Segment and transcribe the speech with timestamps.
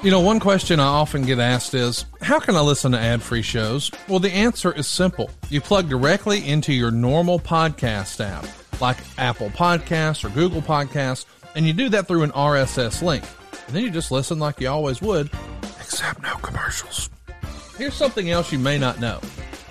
[0.00, 3.20] You know, one question I often get asked is, how can I listen to ad
[3.20, 3.90] free shows?
[4.06, 5.28] Well, the answer is simple.
[5.50, 8.46] You plug directly into your normal podcast app,
[8.80, 11.26] like Apple Podcasts or Google Podcasts,
[11.56, 13.24] and you do that through an RSS link.
[13.66, 15.30] And then you just listen like you always would,
[15.80, 17.10] except no commercials.
[17.76, 19.20] Here's something else you may not know.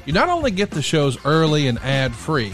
[0.06, 2.54] You not only get the shows early and ad free,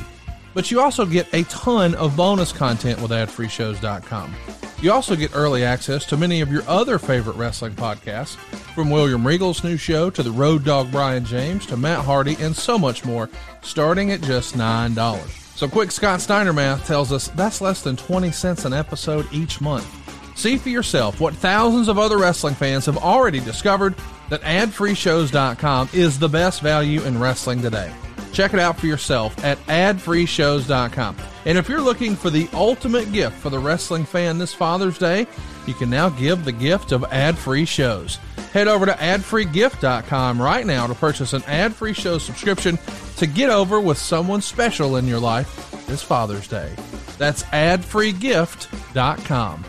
[0.54, 4.36] but you also get a ton of bonus content with adfreeshows.com.
[4.84, 8.36] You also get early access to many of your other favorite wrestling podcasts,
[8.76, 12.54] from William Regal's new show to the Road Dog Brian James to Matt Hardy and
[12.54, 13.30] so much more,
[13.62, 15.30] starting at just $9.
[15.56, 19.62] So quick Scott Steiner math tells us that's less than 20 cents an episode each
[19.62, 20.03] month.
[20.36, 23.96] See for yourself what thousands of other wrestling fans have already discovered
[24.30, 27.94] that adfreeshows.com is the best value in wrestling today.
[28.34, 31.16] Check it out for yourself at adfreeshows.com.
[31.46, 35.28] And if you're looking for the ultimate gift for the wrestling fan this Father's Day,
[35.68, 38.18] you can now give the gift of ad-free shows.
[38.54, 42.80] Head over to adfreegift.com right now to purchase an ad-free show subscription
[43.18, 46.74] to get over with someone special in your life this Father's Day.
[47.18, 49.66] That's adfreegift.com.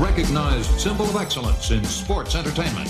[0.00, 2.88] recognized symbol of excellence in sports entertainment.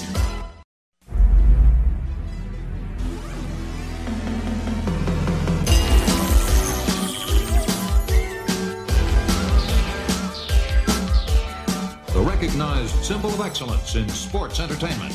[12.12, 15.12] The recognized symbol of excellence in sports entertainment.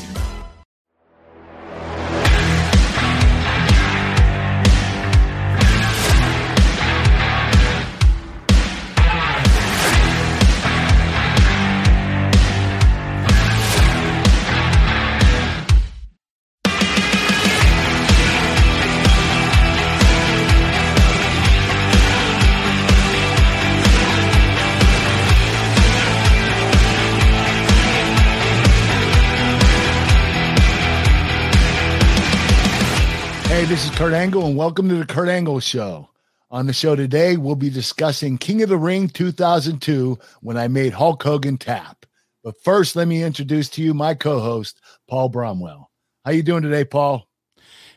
[33.68, 36.08] This is Kurt Angle, and welcome to the Kurt Angle Show.
[36.52, 40.92] On the show today, we'll be discussing King of the Ring 2002 when I made
[40.92, 42.06] Hulk Hogan tap.
[42.44, 45.86] But first, let me introduce to you my co-host, Paul Bromwell.
[46.24, 47.28] How you doing today, Paul?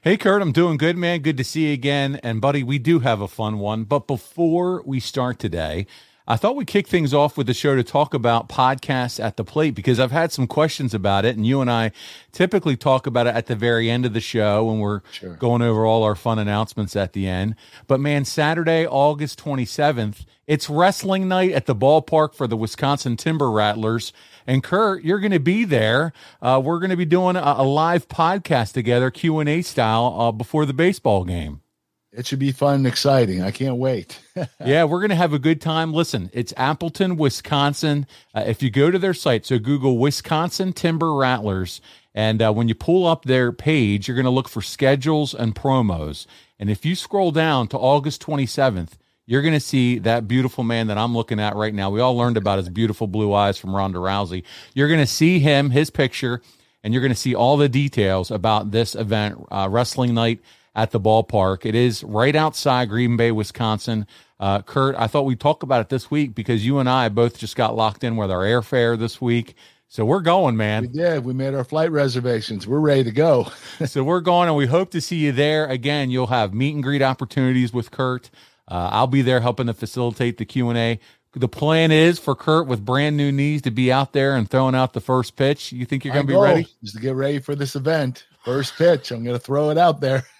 [0.02, 1.20] Hey, Kurt, I'm doing good, man.
[1.20, 2.20] Good to see you again.
[2.24, 3.84] And, buddy, we do have a fun one.
[3.84, 5.86] But before we start today,
[6.32, 9.44] I thought we'd kick things off with the show to talk about podcasts at the
[9.44, 11.36] plate because I've had some questions about it.
[11.36, 11.92] And you and I
[12.32, 15.34] typically talk about it at the very end of the show when we're Sure.
[15.38, 17.56] going over all our fun announcements at the end.
[17.88, 23.50] But, man, Saturday, August 27th, it's wrestling night at the ballpark for the Wisconsin Timber
[23.50, 24.14] Rattlers.
[24.46, 26.14] And Kurt, you're going to be there.
[26.44, 30.16] Uh, we're going to be doing a, a live podcast together, Q and A style,
[30.20, 31.62] uh, before the baseball game.
[32.12, 33.44] It should be fun and exciting.
[33.44, 34.20] I can't wait.
[34.66, 35.94] yeah, we're going to have a good time.
[35.94, 38.08] Listen, it's Appleton, Wisconsin.
[38.34, 41.82] Uh, if you go to their site, so Google Wisconsin Timber Rattlers,
[42.16, 45.54] and uh, when you pull up their page, you're going to look for schedules and
[45.54, 46.26] promos.
[46.58, 48.94] And if you scroll down to August 27th,
[49.28, 51.92] you're going to see that beautiful man that I'm looking at right now.
[51.92, 54.44] We all learned about his beautiful blue eyes from Ronda Rousey.
[54.74, 56.42] You're going to see him, his picture,
[56.84, 60.40] and you're going to see all the details about this event, uh, Wrestling Night
[60.76, 61.66] at the ballpark.
[61.66, 64.08] It is right outside Green Bay, Wisconsin.
[64.40, 67.38] Uh, Kurt, I thought we'd talk about it this week because you and I both
[67.38, 69.56] just got locked in with our airfare this week.
[69.92, 70.84] So we're going, man.
[70.84, 71.26] we did.
[71.26, 72.68] We made our flight reservations.
[72.68, 73.48] We're ready to go.
[73.86, 75.66] so we're going, and we hope to see you there.
[75.66, 78.30] Again, you'll have meet and greet opportunities with Kurt.
[78.68, 81.00] Uh, I'll be there helping to facilitate the Q and A.
[81.34, 84.76] The plan is for Kurt with brand new knees to be out there and throwing
[84.76, 85.72] out the first pitch.
[85.72, 86.68] You think you're going to be ready?
[86.84, 88.26] is to get ready for this event.
[88.46, 89.12] First pitch.
[89.12, 90.24] I'm going to throw it out there.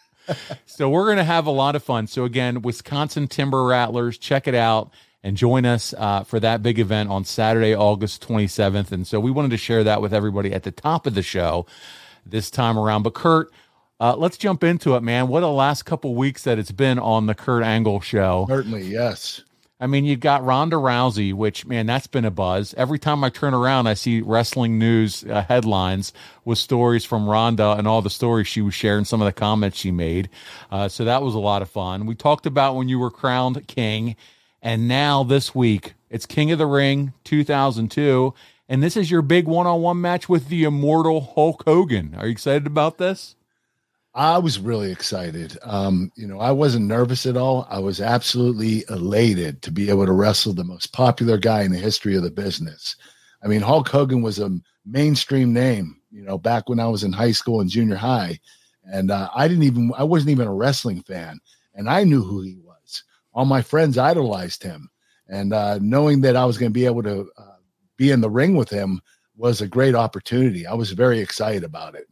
[0.66, 2.08] So we're going to have a lot of fun.
[2.08, 4.92] So again, Wisconsin Timber Rattlers, check it out
[5.24, 8.92] and join us uh, for that big event on Saturday, August 27th.
[8.92, 11.66] And so we wanted to share that with everybody at the top of the show
[12.26, 13.04] this time around.
[13.04, 13.52] But Kurt,
[14.00, 15.28] uh, let's jump into it, man.
[15.28, 18.46] What a last couple weeks that it's been on the Kurt Angle show.
[18.48, 19.44] Certainly, yes.
[19.82, 22.74] I mean, you've got Ronda Rousey, which man, that's been a buzz.
[22.76, 26.12] Every time I turn around, I see wrestling news uh, headlines
[26.44, 29.78] with stories from Ronda and all the stories she was sharing, some of the comments
[29.78, 30.30] she made.
[30.70, 32.06] Uh, so that was a lot of fun.
[32.06, 34.18] We talked about when you were crowned king,
[34.62, 38.34] and now this week it's King of the Ring 2002,
[38.68, 42.16] and this is your big one-on-one match with the immortal Hulk Hogan.
[42.18, 43.38] Are you excited about this?
[44.16, 45.58] I was really excited.
[45.64, 47.68] Um, you know, I wasn't nervous at all.
[47.70, 51.78] I was absolutely elated to be able to wrestle the most popular guy in the
[51.78, 52.96] history of the business.
[53.44, 57.12] I mean, Hulk Hogan was a mainstream name you know, back when I was in
[57.12, 58.40] high school and junior high.
[58.92, 61.40] And uh, I didn't even, I wasn't even a wrestling fan.
[61.76, 63.04] And I knew who he was.
[63.34, 64.90] All my friends idolized him.
[65.28, 67.56] And uh, knowing that I was going to be able to uh,
[67.98, 69.02] be in the ring with him
[69.36, 70.66] was a great opportunity.
[70.66, 72.08] I was very excited about it.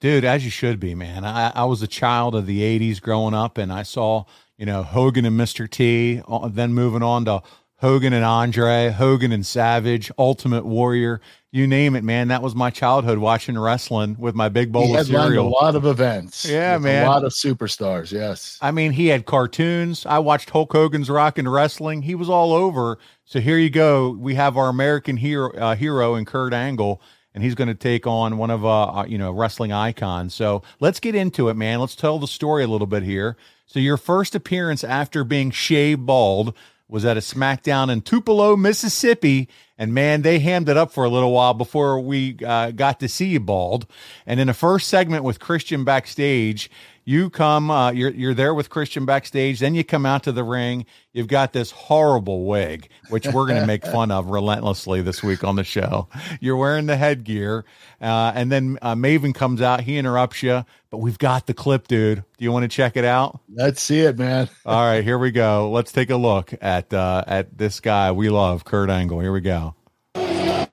[0.00, 1.24] Dude, as you should be, man.
[1.24, 4.24] I, I was a child of the 80s growing up, and I saw,
[4.56, 5.68] you know, Hogan and Mr.
[5.68, 7.42] T, uh, then moving on to
[7.76, 12.28] Hogan and Andre, Hogan and Savage, Ultimate Warrior, you name it, man.
[12.28, 15.46] That was my childhood watching wrestling with my big bowl he of cereal.
[15.46, 16.44] a lot of events.
[16.44, 17.06] Yeah, man.
[17.06, 18.12] A lot of superstars.
[18.12, 18.58] Yes.
[18.60, 20.04] I mean, he had cartoons.
[20.04, 22.02] I watched Hulk Hogan's Rock and Wrestling.
[22.02, 22.98] He was all over.
[23.24, 24.10] So here you go.
[24.10, 27.00] We have our American hero, uh, hero in Kurt Angle,
[27.38, 30.34] and he's going to take on one of uh, uh, you know wrestling icons.
[30.34, 31.78] So let's get into it, man.
[31.78, 33.36] Let's tell the story a little bit here.
[33.64, 36.52] So your first appearance after being shaved bald
[36.88, 39.48] was at a SmackDown in Tupelo, Mississippi.
[39.78, 43.08] And man, they hammed it up for a little while before we uh, got to
[43.08, 43.86] see you bald.
[44.26, 46.68] And in the first segment with Christian backstage,
[47.08, 49.60] you come, uh, you're you're there with Christian backstage.
[49.60, 50.84] Then you come out to the ring.
[51.14, 55.42] You've got this horrible wig, which we're going to make fun of relentlessly this week
[55.42, 56.06] on the show.
[56.38, 57.64] You're wearing the headgear,
[58.02, 59.80] uh, and then uh, Maven comes out.
[59.80, 62.24] He interrupts you, but we've got the clip, dude.
[62.36, 63.40] Do you want to check it out?
[63.48, 64.50] Let's see it, man.
[64.66, 65.70] All right, here we go.
[65.70, 69.20] Let's take a look at uh, at this guy we love, Kurt Angle.
[69.20, 69.74] Here we go.
[70.14, 70.68] Are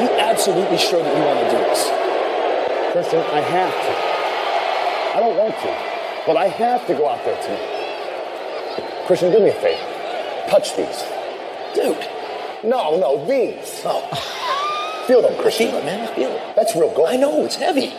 [0.00, 1.49] you absolutely sure that you want to
[2.92, 5.16] Christian, I have to.
[5.16, 9.06] I don't want to, but I have to go out there tonight.
[9.06, 10.48] Christian, do me a favor.
[10.48, 11.04] Touch these.
[11.74, 12.08] Dude.
[12.64, 13.82] No, no, these.
[13.84, 15.04] Oh.
[15.06, 15.68] Feel them, Christian.
[15.68, 16.14] Feel it, man.
[16.14, 16.56] Feel it.
[16.56, 17.08] That's real gold.
[17.08, 17.92] I know, it's heavy.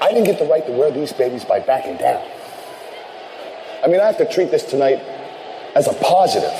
[0.00, 2.22] I didn't get the right to wear these babies by backing down.
[3.82, 5.00] I mean, I have to treat this tonight
[5.74, 6.52] as a positive.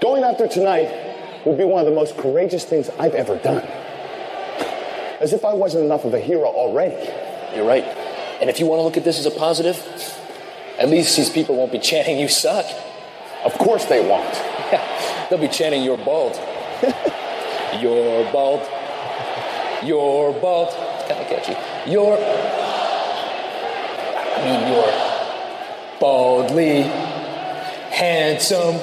[0.00, 3.66] Going out there tonight would be one of the most courageous things I've ever done.
[5.20, 7.10] As if I wasn't enough of a hero already.
[7.54, 7.84] You're right.
[8.40, 9.76] And if you want to look at this as a positive,
[10.78, 12.66] at least these people won't be chanting you suck.
[13.44, 14.32] Of course they won't.
[15.30, 16.34] They'll be chanting you're bald.
[17.80, 18.60] you're bald.
[19.84, 20.68] You're bald.
[20.68, 21.90] It's kind of catchy.
[21.90, 22.18] You're.
[24.36, 26.82] I mean, you're baldly
[27.90, 28.76] handsome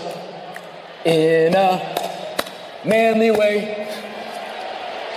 [1.06, 1.80] in a
[2.84, 3.88] manly way.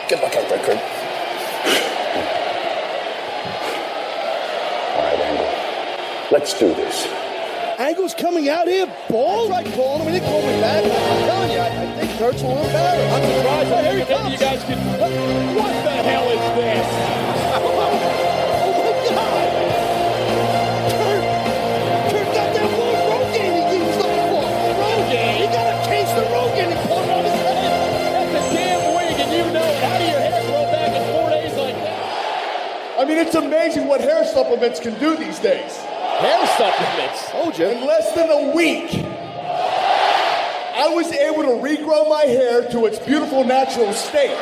[0.09, 0.79] Good luck out there, Kurt.
[4.95, 5.47] All right, Angle.
[6.31, 7.07] Let's do this.
[7.81, 9.51] Angle's coming out here bald.
[9.51, 10.13] That's right, calling him.
[10.13, 10.85] He didn't call me back.
[10.85, 13.01] I'm telling you, I, I think Kurt's a little better.
[13.01, 13.73] I'm surprised.
[13.73, 14.33] Oh, here he comes.
[14.33, 14.77] You guys can.
[15.57, 16.85] What the hell is this?
[17.65, 19.49] oh my God!
[21.01, 21.25] Kurt,
[22.13, 24.45] Kurt got that Lord Rogaine he keeps looking for.
[24.85, 25.41] Rogaine.
[25.41, 28.37] He got a case of Rogaine and put it on his head.
[28.37, 29.65] That's damn wig, and you know.
[29.81, 33.01] How do your hair grow back in four days like that?
[33.01, 35.88] I mean, it's amazing what hair supplements can do these days.
[36.19, 37.31] Hair supplements.
[37.33, 39.05] Oh, In less than a week,
[40.75, 44.37] I was able to regrow my hair to its beautiful natural state.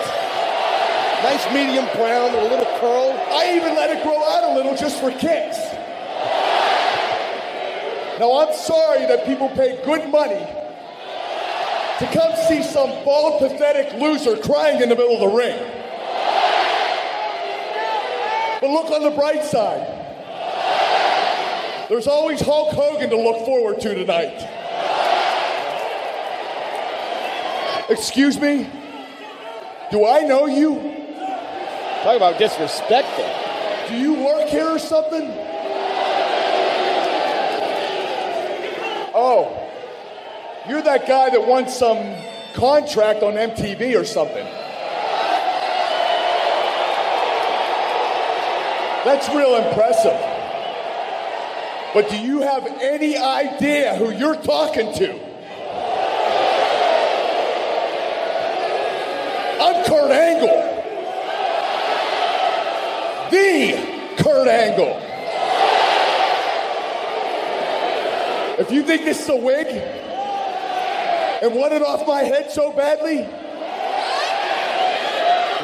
[1.23, 3.13] Nice medium brown with a little curl.
[3.29, 5.59] I even let it grow out a little just for kicks.
[8.19, 10.47] Now, I'm sorry that people pay good money
[11.99, 15.59] to come see some bald, pathetic loser crying in the middle of the ring.
[18.63, 19.96] But look on the bright side.
[21.89, 24.43] There's always Hulk Hogan to look forward to tonight.
[27.89, 28.69] Excuse me?
[29.93, 30.75] Do I know you?
[32.03, 33.25] Talk about disrespectful.
[33.89, 35.31] Do you work here or something?
[39.15, 39.71] Oh,
[40.69, 42.17] you're that guy that won some
[42.55, 44.45] contract on MTV or something.
[49.05, 50.36] That's real impressive.
[51.97, 55.13] But do you have any idea who you're talking to?
[59.59, 60.59] I'm Kurt Angle.
[63.31, 65.01] The Kurt Angle.
[68.61, 73.23] If you think this is a wig and want it off my head so badly,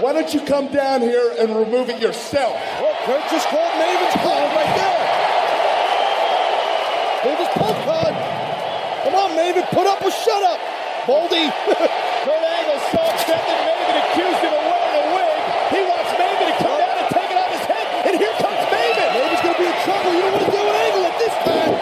[0.01, 2.55] why don't you come down here and remove it yourself?
[2.81, 5.22] Well, Kurt just called Maven's call right there.
[7.23, 8.14] Pull his pull card.
[9.07, 10.59] Come on, Maven, put up or shut up.
[11.07, 11.47] Baldy.
[12.26, 15.38] Kurt Angle so upset that Maven accused him of wearing a wig.
[15.71, 17.87] He wants Maven to come down and take it off his head.
[18.11, 19.09] And here comes Maven.
[19.14, 20.11] Maven's going to be in trouble.
[20.14, 21.73] You don't want to deal with Angle at this time.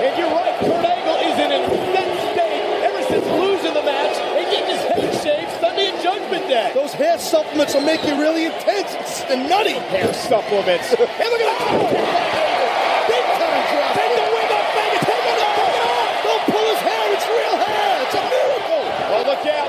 [0.00, 4.16] And you're right, Kurt Angle is in an incensed state ever since losing the match
[4.40, 6.72] and getting his head shaved Sunday at Judgment Day.
[6.72, 9.76] Those hair supplements will make you really intense and nutty.
[9.92, 10.88] Hair supplements.
[11.20, 12.20] hey, look at that.
[13.08, 13.90] Big time drop.
[13.96, 15.02] Take the wing off Vegas.
[15.02, 15.56] Take it off.
[15.58, 16.08] Take it off.
[16.30, 17.04] Don't pull his hair.
[17.10, 17.92] It's real hair.
[18.06, 18.84] It's a miracle.
[19.10, 19.68] Oh, look out.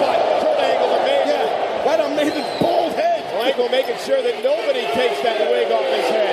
[0.00, 1.28] But Kurt Angle amazing.
[1.28, 3.20] Yeah, right on Maven's bald head.
[3.38, 6.32] Angle making sure that nobody takes that wig off his head.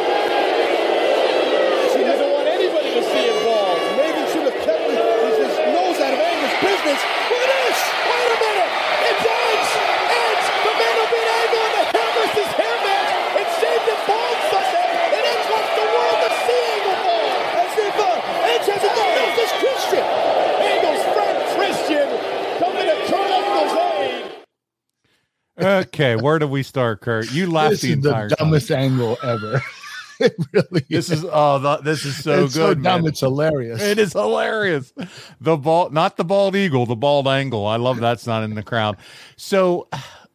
[1.91, 3.75] He doesn't want anybody to see him bald.
[3.99, 4.95] Maven should have kept his,
[5.43, 6.99] his nose out of Angle's business.
[7.03, 7.79] Look at this.
[8.07, 8.71] Wait a minute.
[9.11, 9.71] It's Edge.
[10.07, 10.45] Edge.
[10.55, 13.11] The man will beat Angle in the hair versus hair match.
[13.43, 14.91] It saved him bald Sunday.
[15.11, 17.43] And Edge wants the world to see Angle bald.
[17.59, 19.35] As if uh, Edge hasn't done enough.
[19.35, 20.05] This Christian.
[20.63, 22.07] Angle's friend Christian
[22.55, 24.23] coming to Kurt Angle's aid.
[25.95, 27.31] Okay, where do we start, Kurt?
[27.31, 28.47] You laughed This the entire the time.
[28.47, 29.63] dumbest angle ever.
[30.19, 33.03] it really This is oh, the, this is so it's good, so dumb.
[33.03, 33.07] man.
[33.07, 33.81] It's hilarious.
[33.81, 34.91] It is hilarious.
[35.39, 37.65] The bald, not the bald eagle, the bald angle.
[37.65, 38.97] I love that's not in the crowd.
[39.37, 39.87] So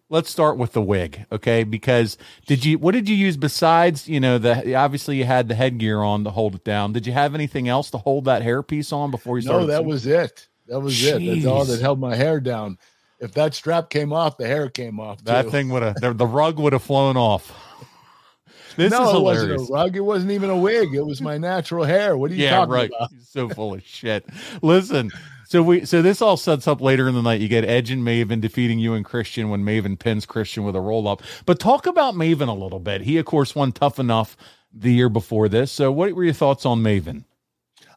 [0.08, 1.64] let's start with the wig, okay?
[1.64, 5.54] Because did you, what did you use besides, you know, the, obviously you had the
[5.54, 6.94] headgear on to hold it down.
[6.94, 9.66] Did you have anything else to hold that hairpiece on before you started?
[9.66, 10.48] No, that was it.
[10.68, 11.22] That was it.
[11.22, 12.78] That's all that held my hair down.
[13.20, 15.22] If that strap came off, the hair came off.
[15.24, 17.52] that thing would have, the, rug would have flown off.
[18.76, 19.96] This no, is it wasn't a rug.
[19.96, 20.94] It wasn't even a wig.
[20.94, 22.16] It was my natural hair.
[22.16, 22.88] What are you yeah, talking right.
[22.88, 23.10] about?
[23.10, 24.24] He's so full of shit.
[24.62, 25.10] Listen,
[25.50, 27.40] so we so this all sets up later in the night.
[27.40, 30.80] You get Edge and Maven defeating you and Christian when Maven pins Christian with a
[30.80, 31.22] roll up.
[31.44, 33.00] But talk about Maven a little bit.
[33.00, 34.36] He of course won tough enough
[34.72, 35.72] the year before this.
[35.72, 37.24] So what were your thoughts on Maven?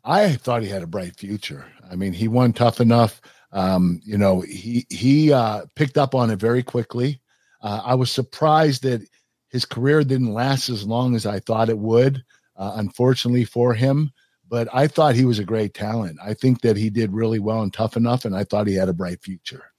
[0.04, 1.66] I thought he had a bright future.
[1.90, 3.22] I mean, he won tough enough.
[3.54, 7.22] Um, you know, he he uh, picked up on it very quickly.
[7.62, 9.08] Uh, I was surprised that
[9.50, 12.24] his career didn't last as long as I thought it would.
[12.56, 14.12] Uh, unfortunately for him,
[14.48, 16.20] but I thought he was a great talent.
[16.24, 18.90] I think that he did really well and tough enough, and I thought he had
[18.90, 19.73] a bright future.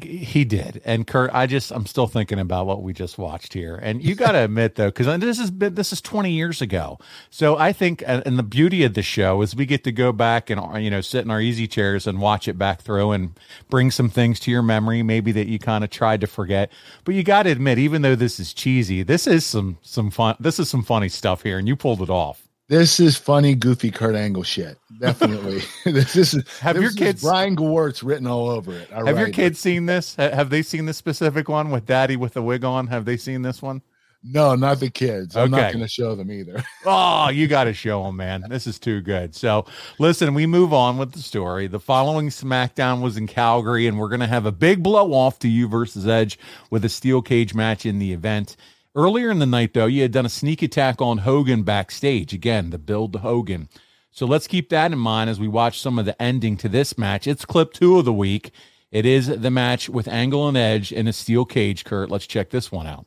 [0.00, 3.76] He did, and Kurt, I just I'm still thinking about what we just watched here,
[3.76, 6.98] and you got to admit though, because this is this is 20 years ago.
[7.30, 10.12] So I think, and and the beauty of the show is we get to go
[10.12, 13.12] back and uh, you know sit in our easy chairs and watch it back through
[13.12, 16.70] and bring some things to your memory, maybe that you kind of tried to forget.
[17.04, 20.36] But you got to admit, even though this is cheesy, this is some some fun.
[20.40, 22.49] This is some funny stuff here, and you pulled it off.
[22.70, 24.78] This is funny, goofy Kurt Angle shit.
[25.00, 25.60] Definitely.
[25.84, 28.88] this is Have this your kids- Brian Gewirtz written all over it.
[28.92, 29.32] I Have your write it.
[29.32, 30.14] kids seen this?
[30.14, 32.86] Have they seen this specific one with Daddy with the wig on?
[32.86, 33.82] Have they seen this one?
[34.22, 35.34] No, not the kids.
[35.34, 36.62] I'm not going to show them either.
[36.86, 38.44] Oh, you got to show them, man.
[38.48, 39.34] This is too good.
[39.34, 39.66] So,
[39.98, 41.66] listen, we move on with the story.
[41.66, 45.38] The following SmackDown was in Calgary, and we're going to have a big blow off
[45.40, 46.38] to you versus Edge
[46.70, 48.56] with a steel cage match in the event.
[48.94, 52.32] Earlier in the night, though, you had done a sneak attack on Hogan backstage.
[52.32, 53.68] Again, the build to Hogan.
[54.10, 56.98] So let's keep that in mind as we watch some of the ending to this
[56.98, 57.28] match.
[57.28, 58.50] It's clip two of the week.
[58.90, 62.10] It is the match with Angle and Edge in a steel cage, Kurt.
[62.10, 63.06] Let's check this one out.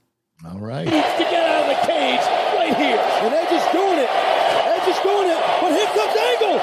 [0.49, 0.85] All right.
[0.85, 2.23] needs to get out of the cage
[2.55, 2.97] right here.
[2.97, 4.09] And Edge is doing it.
[4.09, 5.41] Edge is doing it.
[5.59, 6.59] But here comes Angle.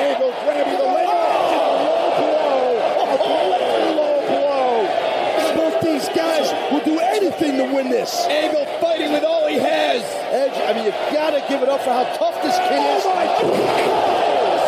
[0.00, 1.08] Angle grabbing the leg.
[1.12, 2.80] Oh, low blow.
[3.20, 5.70] Oh, low blow.
[5.70, 8.24] Both these guys will do anything to win this.
[8.24, 10.02] Angle fighting with all he has.
[10.32, 13.04] Edge, I mean, you've gotta give it up for how tough this kid is.
[13.04, 13.44] Oh my God.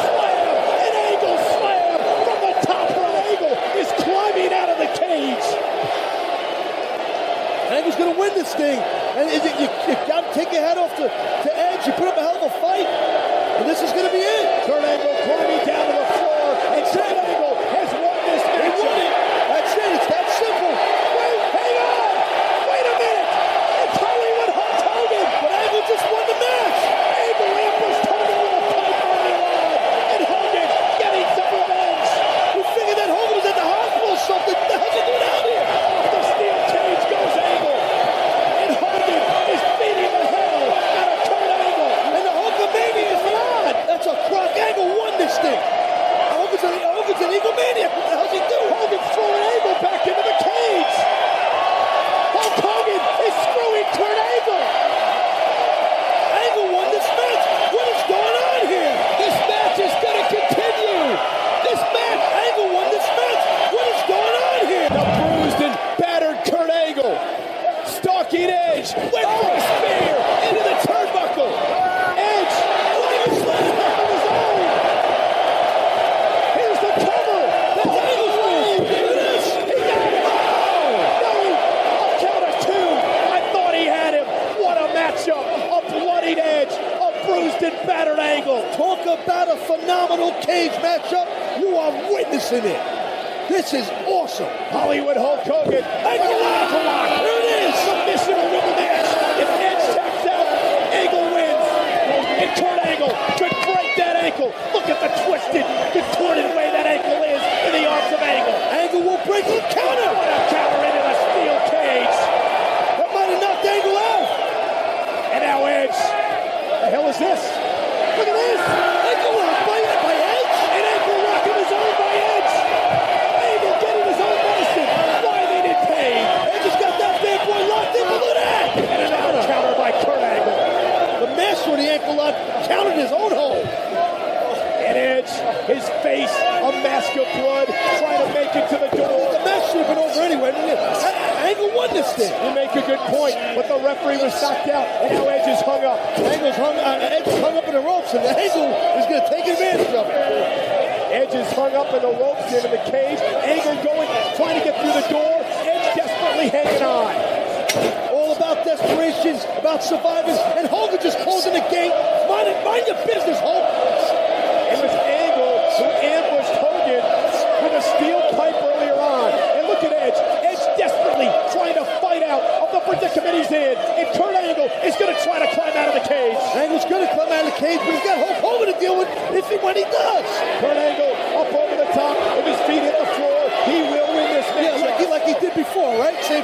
[0.05, 0.45] Slam!
[0.85, 3.17] An Angle slam from the top rope.
[3.77, 5.49] Is climbing out of the cage.
[7.73, 8.79] Angle's going to win this thing.
[8.79, 11.87] And you, you, you got to take your head off to, to Edge.
[11.87, 12.87] You put up a hell of a fight.
[12.87, 14.36] And this is going to be it.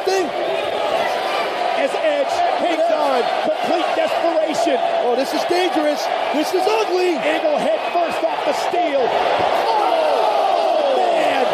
[0.06, 0.28] Right?
[1.82, 4.78] As Edge hangs on, complete desperation.
[5.02, 6.02] Oh, this is dangerous.
[6.34, 7.18] This is ugly.
[7.18, 9.02] Angle head first off the steel.
[9.02, 11.44] Oh, man.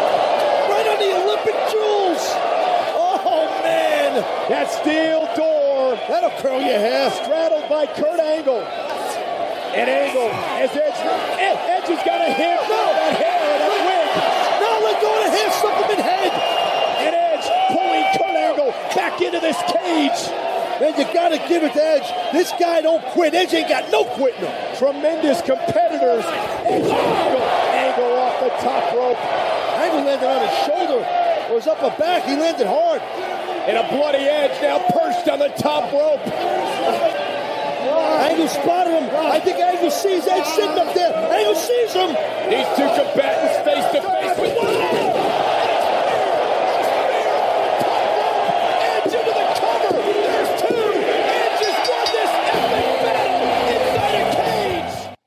[0.69, 2.21] Right on the Olympic jewels.
[2.93, 4.21] Oh, man.
[4.49, 7.09] That steel door That'll curl your hair.
[7.11, 8.61] straddled by Kurt Angle.
[9.69, 10.97] And Angle, as Edge,
[11.37, 12.57] Ed- Edge has got a hit.
[12.69, 14.09] No, that hair, that wig.
[14.61, 16.33] Now let go of the hair, supplement head.
[17.05, 20.21] And Edge pulling Kurt Angle back into this cage.
[20.81, 22.09] Man, you got to give it to Edge.
[22.33, 23.33] This guy don't quit.
[23.35, 24.75] Edge ain't got no quitting him.
[24.77, 26.25] Tremendous competitors.
[26.65, 29.21] Edge Angle, Angle off the top rope.
[29.77, 31.05] Angle landed on his shoulder
[31.53, 32.25] or up upper back.
[32.25, 33.01] He landed hard.
[33.69, 36.25] And a bloody Edge now perched on the top rope.
[38.25, 39.09] Angle spotted him.
[39.13, 41.13] I think Angle sees Edge sitting up there.
[41.13, 42.09] Angle sees him.
[42.49, 44.57] These two combatants face to face with
[48.99, 49.95] Edge into the cover.
[49.97, 50.67] There's two.
[50.69, 55.17] Edge has won this epic battle inside a cage.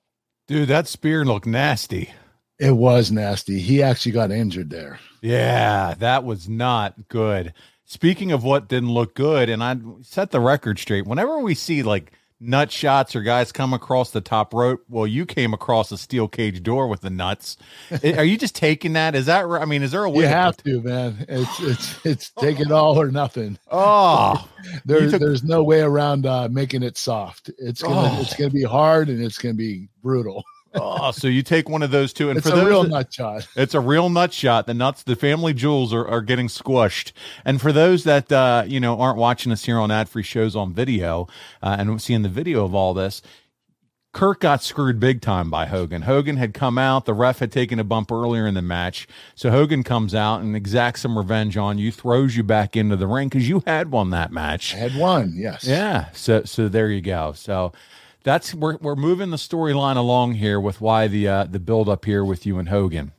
[0.52, 2.12] Dude, that spear looked nasty.
[2.58, 3.58] It was nasty.
[3.58, 5.00] He actually got injured there.
[5.22, 7.54] Yeah, that was not good.
[7.86, 11.06] Speaking of what didn't look good, and I set the record straight.
[11.06, 12.12] Whenever we see like
[12.44, 16.26] nut shots or guys come across the top rope, well, you came across a steel
[16.28, 17.56] cage door with the nuts.
[18.02, 19.14] Are you just taking that?
[19.14, 19.44] Is that?
[19.46, 20.16] I mean, is there a way?
[20.16, 21.24] You to- have to, man.
[21.28, 23.58] It's it's it's take it all or nothing.
[23.70, 24.48] Oh,
[24.84, 27.50] There's took- there's no way around uh, making it soft.
[27.58, 28.20] It's gonna Oh.
[28.20, 30.42] it's gonna be hard and it's gonna be brutal.
[30.74, 33.12] Oh, so you take one of those two, and It's for a those real nut
[33.12, 33.46] shot.
[33.56, 34.66] It's a real nut shot.
[34.66, 37.12] The nuts, the family jewels are, are getting squished.
[37.44, 40.56] And for those that, uh, you know, aren't watching us here on ad free shows
[40.56, 41.28] on video
[41.62, 43.22] uh, and seeing the video of all this,
[44.12, 46.02] Kurt got screwed big time by Hogan.
[46.02, 47.06] Hogan had come out.
[47.06, 49.08] The ref had taken a bump earlier in the match.
[49.34, 53.06] So Hogan comes out and exacts some revenge on you, throws you back into the
[53.06, 54.74] ring because you had won that match.
[54.74, 55.64] I had won, yes.
[55.64, 56.10] Yeah.
[56.12, 57.32] So so there you go.
[57.32, 57.72] So
[58.24, 62.04] that's we're we're moving the storyline along here with why the uh, the build up
[62.04, 63.12] here with you and Hogan.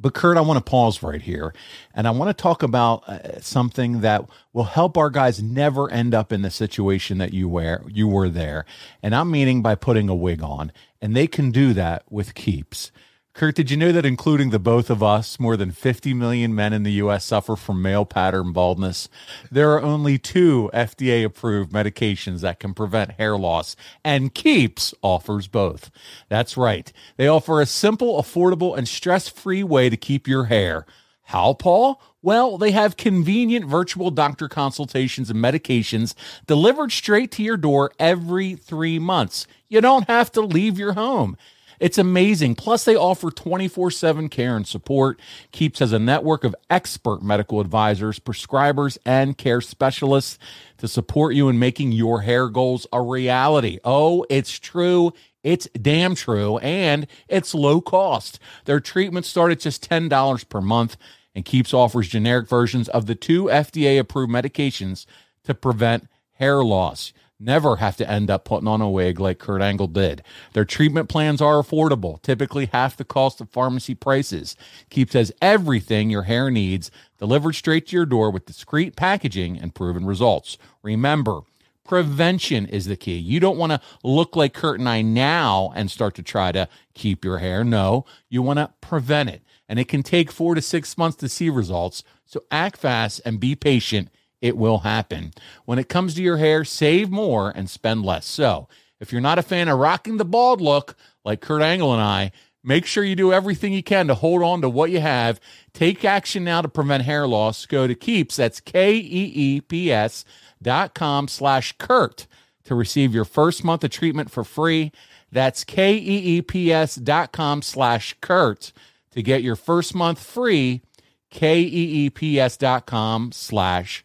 [0.00, 1.52] But Kurt, I want to pause right here,
[1.92, 6.14] and I want to talk about uh, something that will help our guys never end
[6.14, 8.64] up in the situation that you were you were there.
[9.02, 12.92] And I'm meaning by putting a wig on, and they can do that with keeps.
[13.38, 16.72] Kurt, did you know that including the both of us, more than 50 million men
[16.72, 17.24] in the U.S.
[17.24, 19.08] suffer from male pattern baldness?
[19.48, 25.46] There are only two FDA approved medications that can prevent hair loss, and Keeps offers
[25.46, 25.92] both.
[26.28, 26.92] That's right.
[27.16, 30.84] They offer a simple, affordable, and stress free way to keep your hair.
[31.26, 32.02] How, Paul?
[32.20, 36.14] Well, they have convenient virtual doctor consultations and medications
[36.48, 39.46] delivered straight to your door every three months.
[39.68, 41.36] You don't have to leave your home.
[41.80, 42.54] It's amazing.
[42.54, 45.20] Plus, they offer 24 7 care and support.
[45.52, 50.38] Keeps has a network of expert medical advisors, prescribers, and care specialists
[50.78, 53.78] to support you in making your hair goals a reality.
[53.84, 55.12] Oh, it's true.
[55.42, 56.58] It's damn true.
[56.58, 58.38] And it's low cost.
[58.64, 60.96] Their treatments start at just $10 per month
[61.38, 65.06] and Keeps offers generic versions of the two FDA approved medications
[65.44, 67.12] to prevent hair loss.
[67.40, 70.22] Never have to end up putting on a wig like Kurt Angle did.
[70.52, 74.56] Their treatment plans are affordable, typically half the cost of pharmacy prices.
[74.90, 79.74] Keeps has everything your hair needs delivered straight to your door with discreet packaging and
[79.74, 80.58] proven results.
[80.82, 81.40] Remember,
[81.84, 83.16] prevention is the key.
[83.16, 86.68] You don't want to look like Kurt and I now and start to try to
[86.94, 87.64] keep your hair.
[87.64, 89.42] No, you want to prevent it.
[89.68, 92.02] And it can take four to six months to see results.
[92.24, 94.10] So act fast and be patient.
[94.40, 95.32] It will happen.
[95.64, 98.26] When it comes to your hair, save more and spend less.
[98.26, 98.68] So
[99.00, 102.32] if you're not a fan of rocking the bald look like Kurt Angle and I,
[102.64, 105.40] Make sure you do everything you can to hold on to what you have.
[105.72, 107.66] Take action now to prevent hair loss.
[107.66, 110.24] Go to Keeps, that's K-E-E-P-S
[110.60, 112.26] dot com slash Kurt
[112.64, 114.92] to receive your first month of treatment for free.
[115.30, 118.72] That's K-E-E-P-S dot com slash Kurt
[119.12, 120.82] to get your first month free.
[121.30, 124.04] K-E-E-P-S dot com slash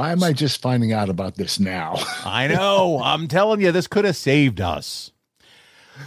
[0.00, 1.96] Why am I just finding out about this now?
[2.24, 3.02] I know.
[3.04, 5.10] I'm telling you, this could have saved us.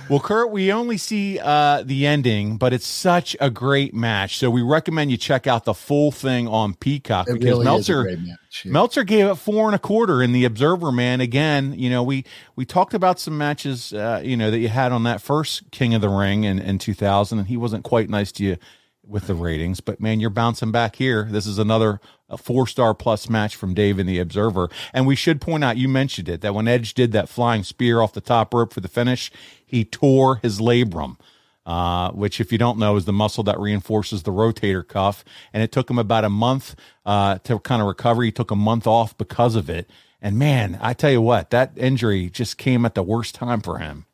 [0.10, 4.39] Well, Kurt, we only see uh, the ending, but it's such a great match.
[4.39, 8.03] So we recommend you check out the full thing on Peacock It because really Meltzer
[8.03, 8.71] match, yeah.
[8.71, 10.91] Meltzer gave it four and a quarter in the Observer.
[10.91, 12.25] Man, again, you know we
[12.56, 15.93] we talked about some matches, uh, you know, that you had on that first King
[15.93, 18.58] of the Ring in in 2000, and he wasn't quite nice to you
[19.06, 19.80] with the ratings.
[19.80, 21.28] But man, you're bouncing back here.
[21.30, 22.00] This is another
[22.38, 24.70] four star plus match from Dave in the Observer.
[24.94, 28.02] And we should point out, you mentioned it, that when Edge did that flying spear
[28.02, 29.32] off the top rope for the finish,
[29.66, 31.18] he tore his labrum.
[31.66, 35.24] Uh, which, if you don't know, is the muscle that reinforces the rotator cuff.
[35.54, 38.22] And it took him about a month uh, to kind of recover.
[38.22, 39.89] He took a month off because of it.
[40.22, 43.78] And man, I tell you what, that injury just came at the worst time for
[43.78, 44.06] him.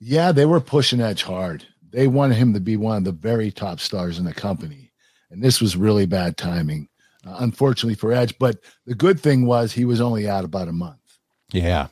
[0.00, 1.66] Yeah, they were pushing Edge hard.
[1.96, 4.92] They wanted him to be one of the very top stars in the company.
[5.30, 6.88] And this was really bad timing,
[7.26, 8.38] uh, unfortunately for Edge.
[8.38, 11.00] But the good thing was he was only out about a month.
[11.52, 11.86] Yeah.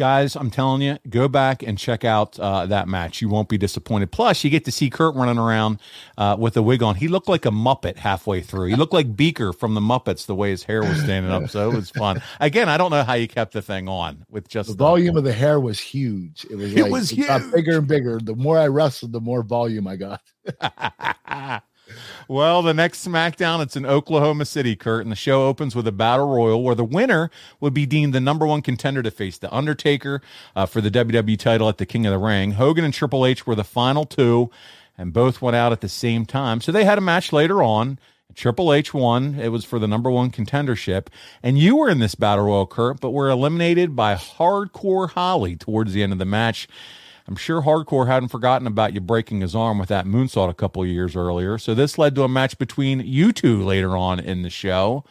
[0.00, 3.20] Guys, I'm telling you, go back and check out uh, that match.
[3.20, 4.10] You won't be disappointed.
[4.10, 5.78] Plus, you get to see Kurt running around
[6.16, 6.94] uh, with a wig on.
[6.94, 8.68] He looked like a Muppet halfway through.
[8.68, 11.50] He looked like Beaker from the Muppets, the way his hair was standing up.
[11.50, 12.22] So it was fun.
[12.40, 15.24] Again, I don't know how you kept the thing on with just The volume of
[15.24, 16.46] the hair was huge.
[16.48, 17.52] It was It was got huge.
[17.52, 18.18] bigger and bigger.
[18.20, 21.62] The more I wrestled, the more volume I got.
[22.30, 25.90] Well, the next SmackDown, it's in Oklahoma City, Kurt, and the show opens with a
[25.90, 29.52] battle royal where the winner would be deemed the number one contender to face The
[29.52, 30.22] Undertaker
[30.54, 32.52] uh, for the WWE title at the King of the Ring.
[32.52, 34.48] Hogan and Triple H were the final two,
[34.96, 36.60] and both went out at the same time.
[36.60, 37.98] So they had a match later on.
[38.36, 39.34] Triple H won.
[39.34, 41.08] It was for the number one contendership.
[41.42, 45.94] And you were in this battle royal, Kurt, but were eliminated by Hardcore Holly towards
[45.94, 46.68] the end of the match.
[47.30, 50.84] I'm sure Hardcore hadn't forgotten about you breaking his arm with that moonsault a couple
[50.84, 51.58] years earlier.
[51.58, 55.04] So this led to a match between you two later on in the show.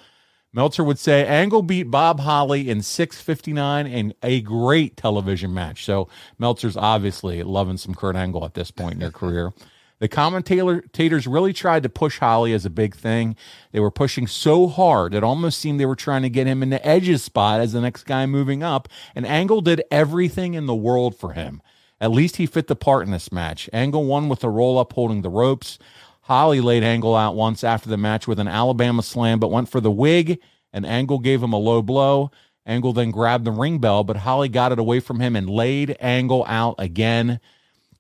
[0.52, 5.86] Meltzer would say Angle beat Bob Holly in 659 in a great television match.
[5.86, 9.54] So Meltzer's obviously loving some Kurt Angle at this point in their career.
[10.00, 13.38] The commentators really tried to push Holly as a big thing.
[13.72, 16.70] They were pushing so hard it almost seemed they were trying to get him in
[16.70, 18.90] the Edge's spot as the next guy moving up.
[19.16, 21.62] And Angle did everything in the world for him.
[22.02, 23.70] At least he fit the part in this match.
[23.74, 25.80] Angle won with a roll up holding the ropes.
[26.22, 29.82] Holly laid Angle out once after the match with an Alabama slam, but went for
[29.82, 30.40] the wig,
[30.72, 32.32] and Angle gave him a low blow.
[32.66, 35.98] Angle then grabbed the ring bell, but Holly got it away from him and laid
[36.00, 37.40] Angle out again.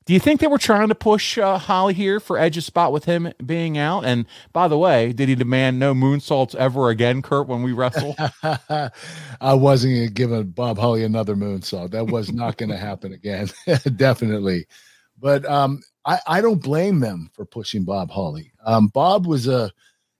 [0.09, 3.05] Do you think they were trying to push uh, Holly here for Edge's spot with
[3.05, 4.05] him being out?
[4.05, 8.15] And by the way, did he demand no moonsaults ever again, Kurt, when we wrestle?
[8.41, 11.91] I wasn't going to give Bob Holly another moonsault.
[11.91, 13.49] That was not going to happen again.
[13.97, 14.65] Definitely.
[15.19, 18.51] But um, I, I don't blame them for pushing Bob Holly.
[18.65, 19.71] Um, Bob was a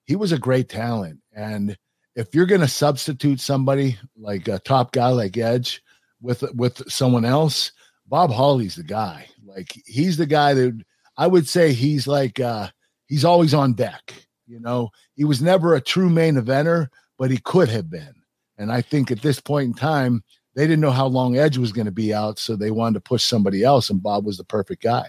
[0.06, 1.75] he was a great talent, and
[2.15, 5.82] if you're going to substitute somebody like a top guy like Edge
[6.21, 7.71] with with someone else,
[8.10, 9.28] Bob Holly's the guy.
[9.45, 10.84] Like he's the guy that
[11.17, 12.69] I would say he's like uh,
[13.08, 14.13] he's always on deck.
[14.48, 18.13] You know, he was never a true main eventer, but he could have been.
[18.58, 20.24] And I think at this point in time,
[20.56, 23.02] they didn't know how long Edge was going to be out, so they wanted to
[23.02, 25.06] push somebody else, and Bob was the perfect guy.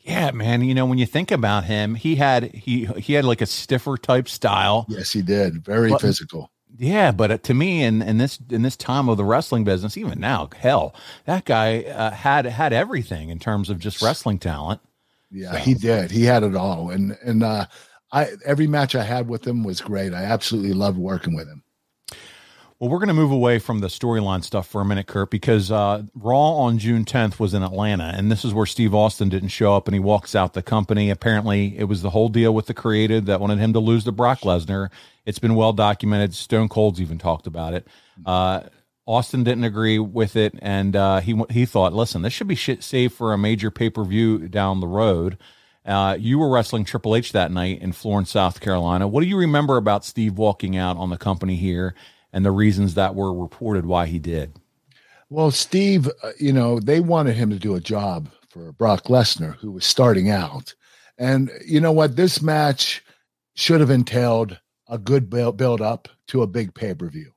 [0.00, 0.62] yeah, man.
[0.62, 3.96] You know, when you think about him, he had he he had like a stiffer
[3.96, 4.84] type style.
[4.88, 5.64] Yes, he did.
[5.64, 6.50] Very But- physical.
[6.78, 9.96] Yeah, but uh, to me, in, in this in this time of the wrestling business,
[9.96, 14.80] even now, hell, that guy uh, had had everything in terms of just wrestling talent.
[15.30, 15.58] Yeah, so.
[15.58, 16.10] he did.
[16.10, 17.66] He had it all, and and uh,
[18.12, 20.12] I every match I had with him was great.
[20.12, 21.62] I absolutely loved working with him.
[22.78, 25.72] Well, we're going to move away from the storyline stuff for a minute, Kurt, because
[25.72, 29.48] uh, Raw on June 10th was in Atlanta, and this is where Steve Austin didn't
[29.48, 31.08] show up, and he walks out the company.
[31.08, 34.12] Apparently, it was the whole deal with the creative that wanted him to lose to
[34.12, 34.90] Brock Lesnar.
[35.24, 36.34] It's been well documented.
[36.34, 37.88] Stone Cold's even talked about it.
[38.26, 38.64] Uh,
[39.06, 42.82] Austin didn't agree with it, and uh, he he thought, listen, this should be shit
[42.82, 45.38] saved for a major pay per view down the road.
[45.86, 49.08] Uh, you were wrestling Triple H that night in Florence, South Carolina.
[49.08, 51.94] What do you remember about Steve walking out on the company here?
[52.32, 54.58] And the reasons that were reported why he did.
[55.28, 59.56] Well, Steve, uh, you know, they wanted him to do a job for Brock Lesnar,
[59.56, 60.74] who was starting out.
[61.18, 62.16] And you know what?
[62.16, 63.02] This match
[63.54, 64.58] should have entailed
[64.88, 67.32] a good build, up to a big pay per view.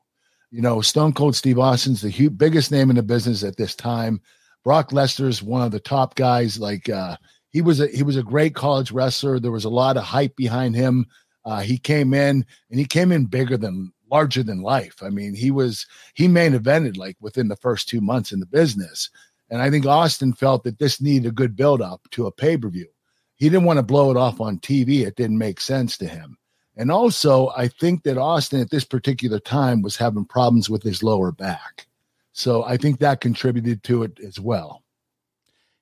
[0.51, 3.75] You know, Stone Cold Steve Austin's the huge, biggest name in the business at this
[3.75, 4.21] time.
[4.63, 6.59] Brock Lesnar's one of the top guys.
[6.59, 7.17] Like uh,
[7.49, 9.39] he was a he was a great college wrestler.
[9.39, 11.05] There was a lot of hype behind him.
[11.45, 15.01] Uh, he came in and he came in bigger than larger than life.
[15.01, 18.45] I mean, he was he main evented like within the first two months in the
[18.45, 19.09] business.
[19.49, 22.57] And I think Austin felt that this needed a good build up to a pay
[22.57, 22.87] per view.
[23.35, 25.07] He didn't want to blow it off on TV.
[25.07, 26.37] It didn't make sense to him.
[26.75, 31.03] And also, I think that Austin at this particular time was having problems with his
[31.03, 31.87] lower back.
[32.31, 34.83] So I think that contributed to it as well.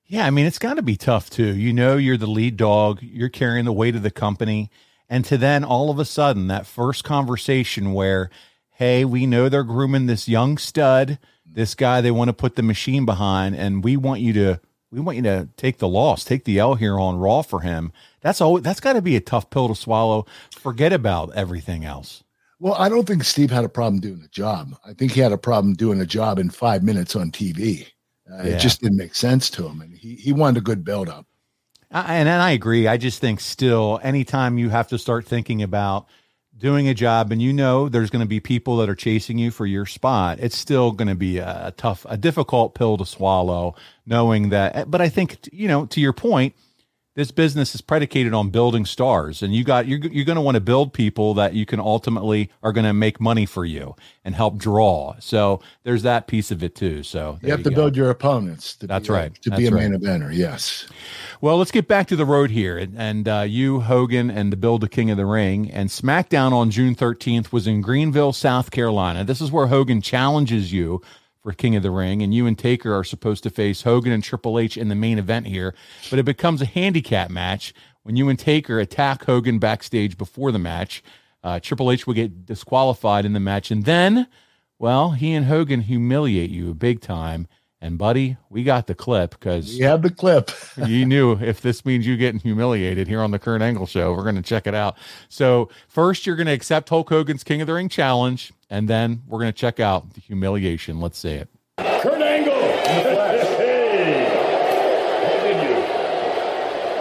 [0.06, 1.54] Yeah, I mean, it's got to be tough too.
[1.54, 4.70] You know, you're the lead dog, you're carrying the weight of the company
[5.08, 8.30] and to then all of a sudden, that first conversation where,
[8.70, 12.62] hey, we know they're grooming this young stud, this guy they want to put the
[12.62, 16.44] machine behind, and we want you to we want you to take the loss, take
[16.44, 17.92] the L here on Raw for him.
[18.20, 18.58] That's all.
[18.60, 20.26] That's got to be a tough pill to swallow.
[20.52, 22.24] Forget about everything else.
[22.60, 24.74] Well, I don't think Steve had a problem doing the job.
[24.84, 27.86] I think he had a problem doing a job in five minutes on TV.
[28.30, 28.56] Uh, yeah.
[28.56, 31.26] It just didn't make sense to him, and he he wanted a good build up
[31.90, 32.86] and, and I agree.
[32.86, 36.06] I just think still, anytime you have to start thinking about
[36.56, 39.50] doing a job and you know there's going to be people that are chasing you
[39.50, 43.06] for your spot, it's still going to be a, a tough, a difficult pill to
[43.06, 43.74] swallow,
[44.06, 44.90] knowing that.
[44.90, 46.54] But I think, you know, to your point,
[47.18, 50.54] this business is predicated on building stars and you got you're, you're going to want
[50.54, 54.36] to build people that you can ultimately are going to make money for you and
[54.36, 57.74] help draw so there's that piece of it too so you have you to go.
[57.76, 59.90] build your opponents that's be, right to that's be a right.
[59.90, 60.86] main eventer yes
[61.40, 64.56] well let's get back to the road here and, and uh, you hogan and the
[64.56, 68.70] build a king of the ring and smackdown on june 13th was in greenville south
[68.70, 71.02] carolina this is where hogan challenges you
[71.48, 74.22] for King of the Ring, and you and Taker are supposed to face Hogan and
[74.22, 75.74] Triple H in the main event here.
[76.10, 80.58] But it becomes a handicap match when you and Taker attack Hogan backstage before the
[80.58, 81.02] match.
[81.42, 84.26] Uh, Triple H will get disqualified in the match, and then,
[84.78, 87.48] well, he and Hogan humiliate you big time.
[87.80, 90.50] And buddy, we got the clip because you have the clip.
[90.86, 94.24] you knew if this means you getting humiliated here on the Kurt Angle show, we're
[94.24, 94.98] going to check it out.
[95.30, 99.22] So first, you're going to accept Hulk Hogan's King of the Ring challenge, and then
[99.26, 101.00] we're going to check out the humiliation.
[101.00, 101.48] Let's say it.
[101.78, 102.52] Kurt Angle.
[102.54, 104.24] hey,
[105.24, 105.74] how did you?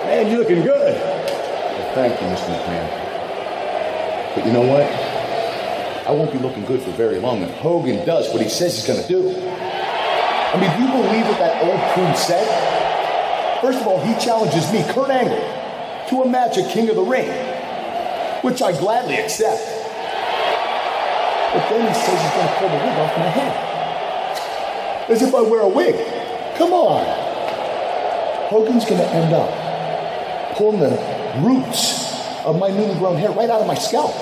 [0.05, 0.95] Man, you looking good.
[0.95, 2.49] Well, thank you, Mr.
[2.57, 4.35] McMahon.
[4.35, 4.85] But you know what?
[6.07, 8.87] I won't be looking good for very long if Hogan does what he says he's
[8.87, 9.29] going to do.
[9.29, 12.47] I mean, do you believe what that old coon said?
[13.61, 15.37] First of all, he challenges me, Kurt Angle,
[16.09, 17.27] to a match at King of the Ring,
[18.41, 19.61] which I gladly accept.
[21.53, 25.09] But then he says he's going to pull the wig off my head.
[25.09, 25.95] As if I wear a wig.
[26.57, 27.05] Come on.
[28.49, 30.97] Hogan's going to end up pulling the
[31.41, 34.15] roots of my newly grown hair right out of my scalp.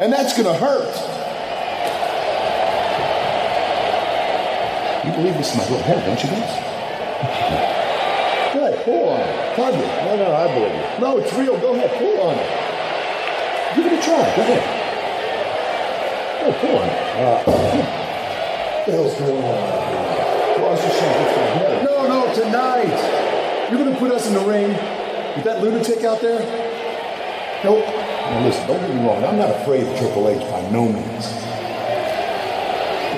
[0.00, 0.94] And that's going to hurt.
[5.04, 6.70] You believe this is my real hair, don't you guys?
[8.52, 8.84] Good.
[8.84, 9.56] pull on it.
[9.56, 10.04] Hug it.
[10.04, 11.00] No, no, I believe you.
[11.00, 11.58] No, it's real.
[11.58, 13.76] Go ahead, pull on it.
[13.76, 14.36] Give it a try.
[14.36, 14.79] Go ahead.
[16.62, 16.88] Go, on.
[16.88, 20.60] Uh, what the hell's going on?
[20.60, 23.70] Well, saying, no, no, tonight.
[23.70, 24.68] You're to put us in the ring
[25.36, 26.40] with that lunatic out there?
[27.64, 27.86] Nope.
[27.86, 29.24] Now listen, don't get me wrong.
[29.24, 31.26] I'm not afraid of Triple H by no means.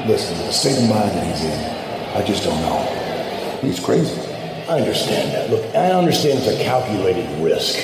[0.07, 3.59] Listen, the state of mind that he's in, I just don't know.
[3.61, 4.21] He's crazy.
[4.69, 5.51] I understand that.
[5.51, 7.77] Look, I understand it's a calculated risk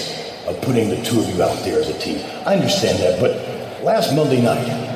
[0.47, 2.19] of putting the two of you out there as a team.
[2.47, 4.88] I understand that, but last Monday night,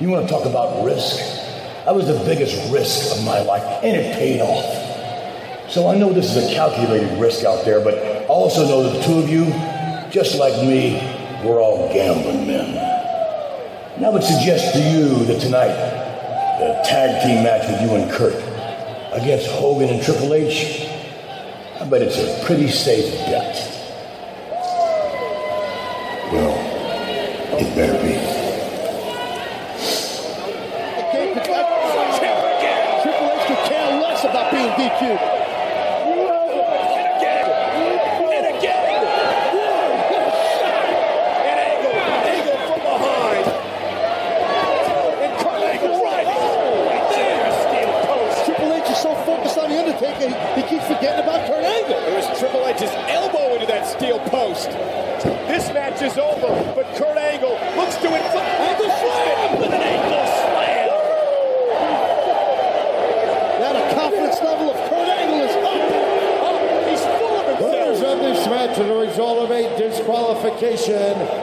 [0.00, 1.18] you want to talk about risk?
[1.84, 5.70] That was the biggest risk of my life, and it paid off.
[5.70, 8.98] So I know this is a calculated risk out there, but I also know that
[8.98, 9.44] the two of you,
[10.10, 10.94] just like me,
[11.44, 12.76] we're all gambling men.
[13.96, 15.74] And I would suggest to you that tonight,
[16.58, 18.34] the tag team match with you and Kurt
[19.12, 20.88] against Hogan and Triple H,
[21.80, 23.54] I bet it's a pretty safe bet.
[26.32, 26.54] Well,
[27.58, 28.40] it better be.
[33.02, 35.40] Triple H could care less about being DQ'd.
[48.44, 51.98] Triple H is so focused on the Undertaker, he, he keeps forgetting about Kurt Angle.
[52.08, 54.70] It was Triple H's elbow into that steel post.
[55.46, 60.24] This match is over, but Kurt Angle looks to inflict Angle slam with an ankle
[60.24, 60.88] slam.
[63.60, 66.88] Now the confidence level of Kurt Angle is up.
[66.88, 68.16] He's full of Winners himself.
[68.16, 69.76] of this match are the result of a
[70.42, 71.39] disqualification.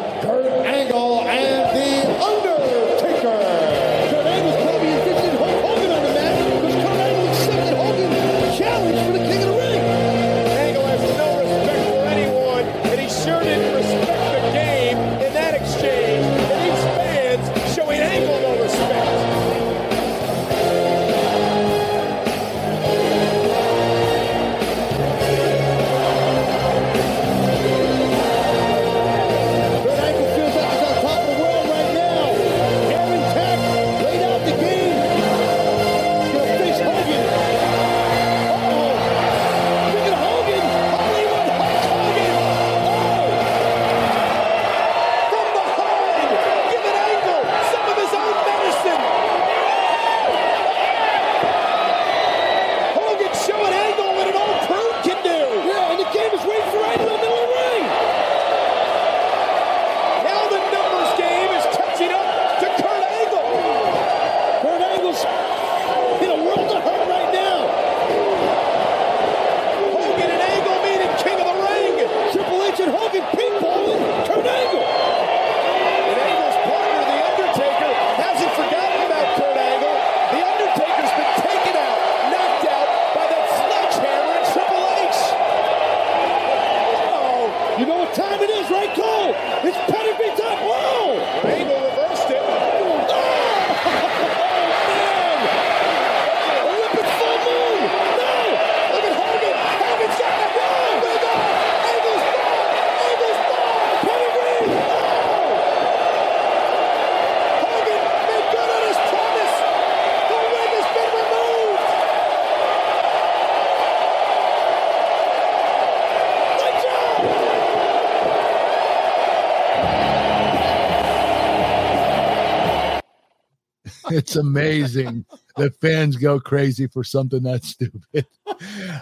[124.28, 125.24] It's amazing
[125.56, 128.26] that fans go crazy for something that stupid.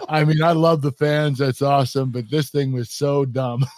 [0.08, 1.38] I mean, I love the fans.
[1.38, 2.12] That's awesome.
[2.12, 3.66] But this thing was so dumb.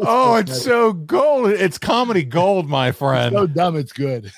[0.00, 1.48] Oh, it's so gold.
[1.50, 3.32] It's comedy gold, my friend.
[3.32, 3.76] so dumb.
[3.76, 4.32] It's good.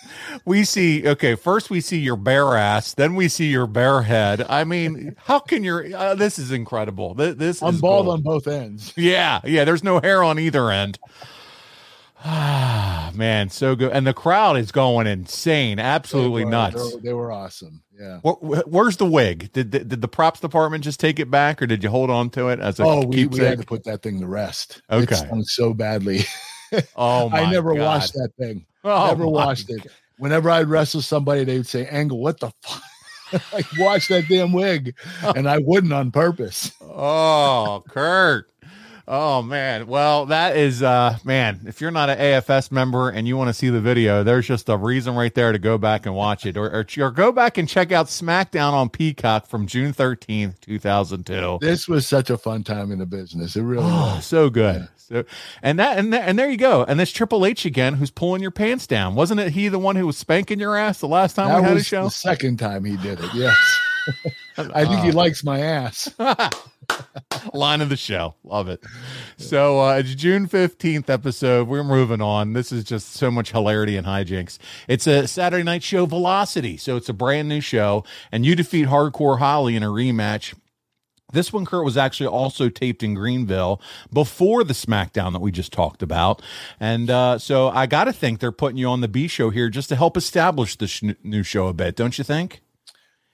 [0.44, 4.44] We see, okay, first we see your bare ass, then we see your bare head.
[4.46, 7.14] I mean, how can your, uh, this is incredible.
[7.14, 8.18] This, this I'm bald gold.
[8.18, 8.92] on both ends.
[8.94, 10.98] Yeah, yeah, there's no hair on either end.
[12.28, 13.92] Ah, man, so good.
[13.92, 16.96] And the crowd is going insane, absolutely They were- nuts.
[17.02, 17.82] They, were awesome.
[17.98, 18.18] Yeah.
[18.22, 19.52] Where, where's the wig?
[19.52, 22.30] Did, did did the props department just take it back, or did you hold on
[22.30, 24.82] to it as a Oh, we, we had to put that thing to rest.
[24.90, 25.14] Okay.
[25.16, 26.20] It so badly.
[26.96, 27.84] oh, my I never God.
[27.84, 28.66] washed that thing.
[28.82, 29.86] Oh, never my washed it.
[30.18, 32.82] Whenever I'd wrestle somebody, they would say, Angle, what the fuck?
[33.52, 34.94] like, wash that damn wig.
[35.22, 36.72] And I wouldn't on purpose.
[36.80, 38.50] Oh, Kurt.
[39.08, 39.86] Oh man.
[39.86, 43.54] Well, that is uh man, if you're not an AFS member and you want to
[43.54, 46.56] see the video, there's just a reason right there to go back and watch it
[46.56, 51.58] or or, or go back and check out SmackDown on Peacock from June 13th, 2002.
[51.60, 53.54] This was such a fun time in the business.
[53.54, 54.26] It really Oh, was.
[54.26, 54.88] so good.
[54.96, 55.24] So
[55.62, 56.82] and that and that, and there you go.
[56.82, 59.14] And this Triple H again who's pulling your pants down.
[59.14, 61.68] Wasn't it he the one who was spanking your ass the last time That we
[61.68, 62.04] had a show?
[62.04, 63.30] the second time he did it.
[63.34, 63.78] Yes.
[64.58, 66.10] I think he likes my ass.
[67.52, 68.34] line of the show.
[68.44, 68.84] Love it.
[69.36, 71.68] So uh, it's June 15th episode.
[71.68, 72.52] We're moving on.
[72.52, 74.58] This is just so much hilarity and hijinks.
[74.88, 76.76] It's a Saturday night show Velocity.
[76.76, 78.04] So it's a brand new show.
[78.30, 80.54] And you defeat Hardcore Holly in a rematch.
[81.32, 83.80] This one, Kurt, was actually also taped in Greenville
[84.12, 86.40] before the SmackDown that we just talked about.
[86.78, 89.68] And uh, so I got to think they're putting you on the B show here
[89.68, 92.62] just to help establish this sh- new show a bit, don't you think?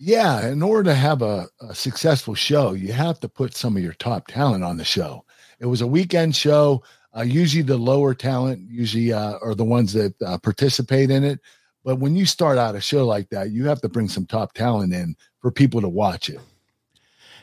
[0.04, 3.84] Yeah, in order to have a, a successful show, you have to put some of
[3.84, 5.24] your top talent on the show.
[5.60, 6.82] It was a weekend show.
[7.16, 11.38] Uh, usually, the lower talent usually uh, are the ones that uh, participate in it.
[11.84, 14.54] But when you start out a show like that, you have to bring some top
[14.54, 16.40] talent in for people to watch it.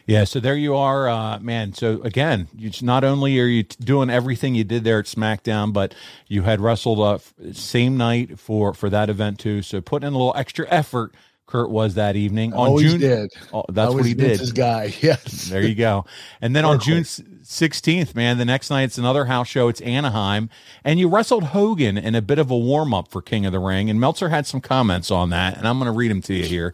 [0.05, 1.73] Yeah, so there you are, uh, man.
[1.73, 5.71] So again, you not only are you t- doing everything you did there at SmackDown,
[5.71, 5.95] but
[6.27, 7.19] you had wrestled uh,
[7.53, 9.61] same night for for that event too.
[9.61, 11.15] So putting in a little extra effort
[11.49, 12.99] Kurt was that evening on Always June.
[12.99, 13.31] did.
[13.51, 14.39] Oh, that's what he did.
[14.39, 14.93] This guy.
[15.01, 15.49] Yes.
[15.49, 16.05] There you go.
[16.41, 17.03] And then on June
[17.41, 19.67] sixteenth, man, the next night it's another house show.
[19.67, 20.49] It's Anaheim,
[20.83, 23.59] and you wrestled Hogan in a bit of a warm up for King of the
[23.59, 23.89] Ring.
[23.89, 26.43] And Meltzer had some comments on that, and I'm going to read them to you
[26.43, 26.73] here.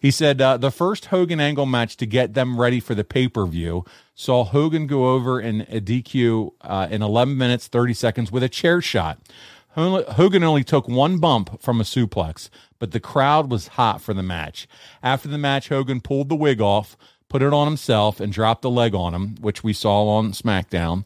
[0.00, 3.28] He said uh, the first Hogan Angle match to get them ready for the pay
[3.28, 8.32] per view saw Hogan go over in a DQ uh, in 11 minutes 30 seconds
[8.32, 9.18] with a chair shot.
[9.76, 12.48] Hogan only took one bump from a suplex,
[12.78, 14.66] but the crowd was hot for the match.
[15.02, 16.96] After the match, Hogan pulled the wig off,
[17.28, 21.04] put it on himself, and dropped the leg on him, which we saw on SmackDown.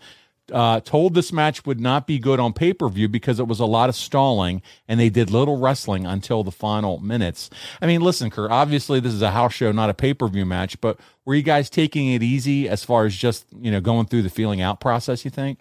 [0.53, 3.61] Uh, told this match would not be good on pay per view because it was
[3.61, 7.51] a lot of stalling and they did little wrestling until the final minutes.
[7.81, 10.45] I mean, listen, Kurt, obviously this is a house show, not a pay per view
[10.45, 14.07] match, but were you guys taking it easy as far as just, you know, going
[14.07, 15.61] through the feeling out process, you think?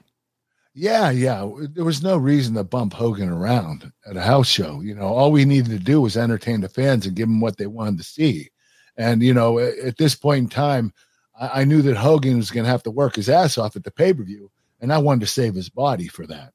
[0.80, 1.45] Yeah, yeah.
[1.73, 4.80] There was no reason to bump Hogan around at a house show.
[4.80, 7.57] You know, all we needed to do was entertain the fans and give them what
[7.57, 8.49] they wanted to see.
[8.95, 10.93] And, you know, at, this point in time,
[11.38, 13.84] I, I knew that Hogan was going to have to work his ass off at
[13.84, 14.49] the pay per view
[14.80, 16.53] and I wanted to save his body for that.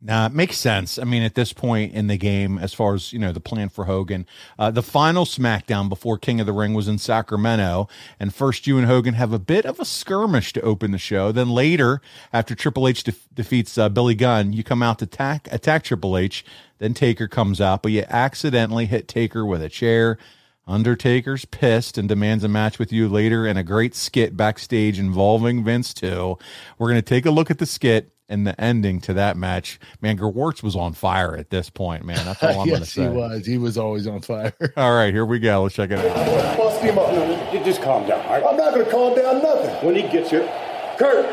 [0.00, 0.96] Nah, it makes sense.
[0.96, 3.68] I mean, at this point in the game, as far as you know, the plan
[3.68, 4.26] for Hogan,
[4.56, 7.88] uh, the final SmackDown before King of the Ring was in Sacramento,
[8.20, 11.32] and first you and Hogan have a bit of a skirmish to open the show.
[11.32, 12.00] Then later,
[12.32, 16.16] after Triple H de- defeats uh, Billy Gunn, you come out to attack attack Triple
[16.16, 16.44] H.
[16.78, 20.16] Then Taker comes out, but you accidentally hit Taker with a chair.
[20.64, 25.64] Undertaker's pissed and demands a match with you later in a great skit backstage involving
[25.64, 26.38] Vince too.
[26.78, 29.78] We're going to take a look at the skit and the ending to that match.
[30.00, 32.24] Man, Gewurz was on fire at this point, man.
[32.24, 33.02] That's all I'm going to yes, say.
[33.02, 33.46] he was.
[33.46, 34.52] He was always on fire.
[34.76, 35.62] All right, here we go.
[35.62, 36.56] Let's check it out.
[36.58, 37.54] Bust him up.
[37.54, 38.44] You just calm down, all right?
[38.44, 39.86] I'm not going to calm down nothing.
[39.86, 40.46] When he gets here,
[40.98, 41.24] Kurt,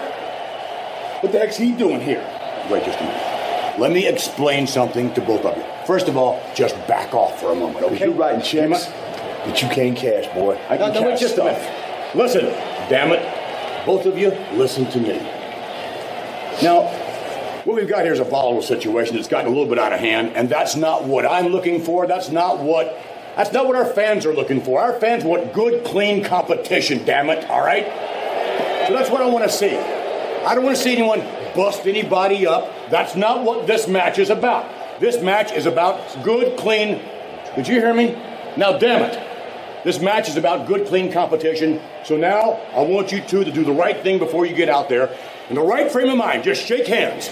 [1.22, 2.22] what the heck's he doing here?
[2.70, 3.80] Wait just a minute.
[3.80, 5.64] Let me explain something to both of you.
[5.86, 8.06] First of all, just back off for a moment, okay?
[8.06, 10.56] You're writing checks that you can't cash, boy.
[10.70, 11.46] I can Now, cash wait just stuff.
[11.60, 12.16] minute.
[12.16, 12.46] Listen,
[12.90, 13.86] damn it.
[13.86, 15.20] Both of you, listen to me.
[16.62, 16.88] Now,
[17.66, 20.00] what we've got here is a volatile situation that's gotten a little bit out of
[20.00, 22.08] hand, and that's not what I'm looking for.
[22.08, 22.98] That's not what
[23.36, 24.80] that's not what our fans are looking for.
[24.80, 27.84] Our fans want good, clean competition, damn it, all right?
[28.88, 29.76] So that's what I want to see.
[29.76, 31.20] I don't want to see anyone
[31.54, 32.72] bust anybody up.
[32.90, 35.02] That's not what this match is about.
[35.02, 37.02] This match is about good, clean.
[37.58, 38.14] Did you hear me?
[38.56, 39.84] Now, damn it.
[39.84, 41.82] This match is about good, clean competition.
[42.06, 44.88] So now I want you two to do the right thing before you get out
[44.88, 45.16] there.
[45.50, 47.30] In the right frame of mind, just shake hands.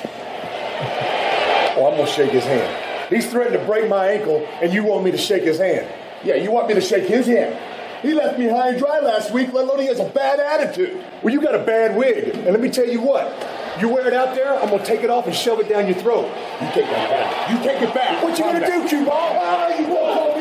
[1.76, 3.10] Oh, I'm gonna shake his hand.
[3.10, 5.88] He's threatened to break my ankle, and you want me to shake his hand?
[6.24, 7.58] Yeah, you want me to shake his hand?
[8.04, 11.04] He left me high and dry last week, let alone he has a bad attitude.
[11.24, 13.34] Well, you got a bad wig, and let me tell you what.
[13.80, 15.96] You wear it out there, I'm gonna take it off and shove it down your
[15.96, 16.26] throat.
[16.62, 17.50] You take that back.
[17.50, 18.22] You take it back.
[18.22, 19.40] What you gonna do, Q Ball?
[19.42, 20.33] Ah, you won't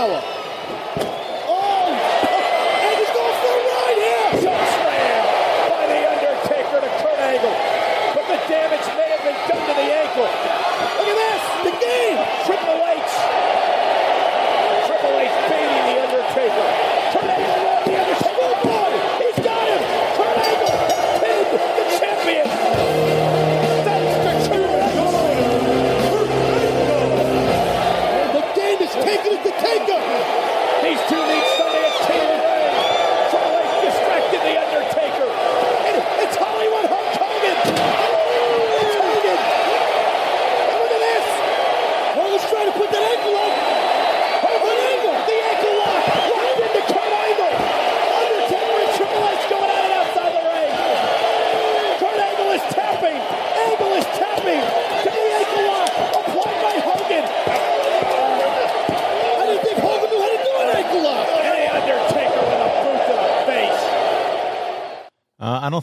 [0.00, 0.29] Straight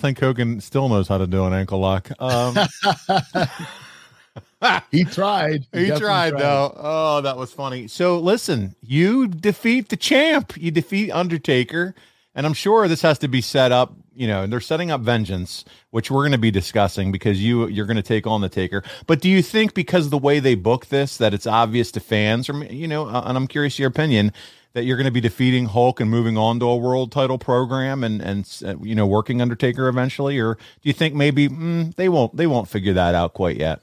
[0.08, 2.10] think Hogan still knows how to do an ankle lock.
[2.20, 2.56] Um,
[4.92, 5.68] He tried.
[5.72, 6.74] he definitely tried, though.
[6.76, 7.88] Oh, that was funny.
[7.88, 10.54] So listen, you defeat the champ.
[10.58, 11.94] You defeat Undertaker,
[12.34, 13.94] and I'm sure this has to be set up.
[14.16, 17.86] You know, they're setting up Vengeance, which we're going to be discussing because you you're
[17.86, 18.84] going to take on the Taker.
[19.06, 22.00] But do you think because of the way they book this that it's obvious to
[22.00, 24.34] fans, or you know, uh, and I'm curious your opinion
[24.78, 28.04] that you're going to be defeating Hulk and moving on to a world title program
[28.04, 32.10] and and uh, you know working Undertaker eventually, or do you think maybe mm, they
[32.10, 33.82] won't they won't figure that out quite yet?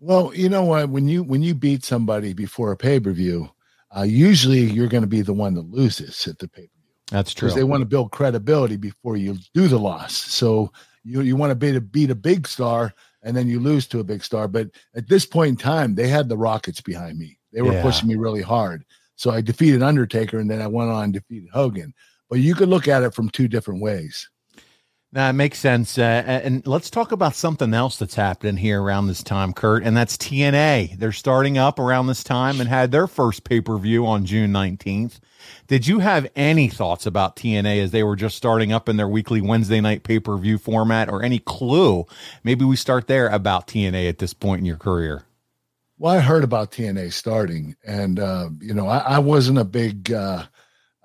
[0.00, 0.88] Well, you know what?
[0.88, 3.50] When you when you beat somebody before a pay per view,
[3.94, 6.94] uh, usually you're going to be the one that loses at the pay per view
[7.10, 7.48] That's true.
[7.48, 10.14] because they want to build credibility before you do the loss.
[10.14, 10.72] So
[11.04, 14.00] you you want to beat a beat a big star and then you lose to
[14.00, 14.48] a big star.
[14.48, 17.38] But at this point in time, they had the Rockets behind me.
[17.52, 17.82] They were Yeah.
[17.82, 18.86] pushing me really hard.
[19.16, 21.94] So I defeated Undertaker and then I went on and defeated Hogan.
[22.28, 24.28] But you could look at it from two different ways.
[25.14, 25.96] That makes sense.
[25.96, 29.96] Uh, and let's talk about something else that's happening here around this time, Kurt, and
[29.96, 30.98] that's TNA.
[30.98, 34.52] They're starting up around this time and had their first pay per view on June
[34.52, 35.20] 19th.
[35.68, 39.06] Did you have any thoughts about TNA as they were just starting up in their
[39.06, 42.06] weekly Wednesday night pay per view format or any clue?
[42.42, 45.26] Maybe we start there about TNA at this point in your career.
[45.98, 50.12] Well, I heard about TNA starting, and uh, you know, I, I wasn't a big,
[50.12, 50.44] uh,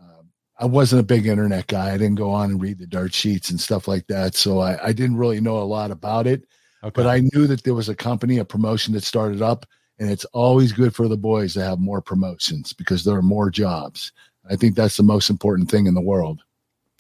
[0.01, 0.23] uh,
[0.59, 1.93] I wasn't a big internet guy.
[1.93, 4.87] I didn't go on and read the dirt sheets and stuff like that, so I,
[4.87, 6.45] I didn't really know a lot about it.
[6.81, 9.65] But I knew that there was a company, a promotion that started up,
[9.99, 13.49] and it's always good for the boys to have more promotions because there are more
[13.49, 14.13] jobs.
[14.49, 16.41] I think that's the most important thing in the world.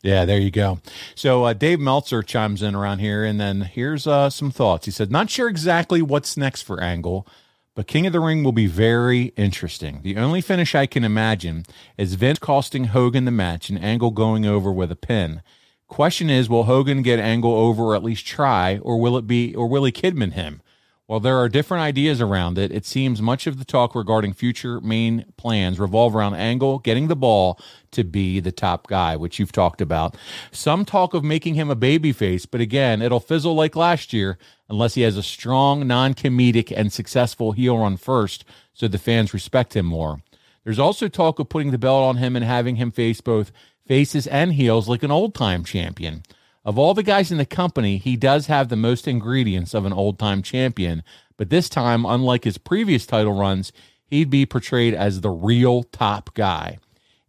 [0.03, 0.79] Yeah, there you go.
[1.15, 4.85] So uh, Dave Meltzer chimes in around here, and then here's uh, some thoughts.
[4.85, 7.27] He said, "Not sure exactly what's next for Angle,
[7.75, 10.01] but King of the Ring will be very interesting.
[10.03, 11.65] The only finish I can imagine
[11.97, 15.41] is Vince costing Hogan the match and Angle going over with a pin.
[15.87, 19.55] Question is, will Hogan get Angle over or at least try, or will it be,
[19.55, 20.61] or will he Kidman him?"
[21.09, 24.79] While there are different ideas around it, it seems much of the talk regarding future
[24.79, 27.59] main plans revolve around Angle getting the ball
[27.93, 30.15] to be the top guy, which you've talked about.
[30.51, 34.37] Some talk of making him a babyface, but again, it'll fizzle like last year
[34.69, 38.45] unless he has a strong, non comedic, and successful heel run first
[38.75, 40.21] so the fans respect him more.
[40.63, 43.51] There's also talk of putting the belt on him and having him face both
[43.87, 46.21] faces and heels like an old time champion.
[46.69, 49.91] Of all the guys in the company, he does have the most ingredients of an
[49.91, 51.01] old time champion,
[51.35, 53.71] but this time, unlike his previous title runs,
[54.05, 56.77] he'd be portrayed as the real top guy.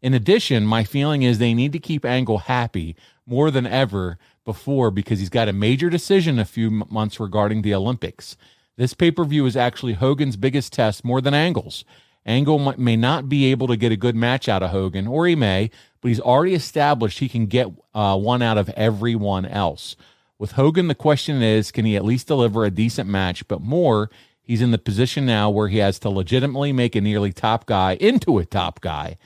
[0.03, 4.91] In addition, my feeling is they need to keep Angle happy more than ever before
[4.91, 8.37] because he's got a major decision a few months regarding the Olympics.
[8.77, 11.87] This pay per view is actually Hogan's biggest test more than Angle's.
[12.27, 15.35] Angle may not be able to get a good match out of Hogan, or he
[15.35, 15.71] may,
[16.01, 19.97] but he's already established he can get uh, one out of everyone else.
[20.39, 23.47] With Hogan, the question is can he at least deliver a decent match?
[23.47, 24.11] But more,
[24.43, 27.97] he's in the position now where he has to legitimately make a nearly top guy
[27.97, 29.19] into a top guy.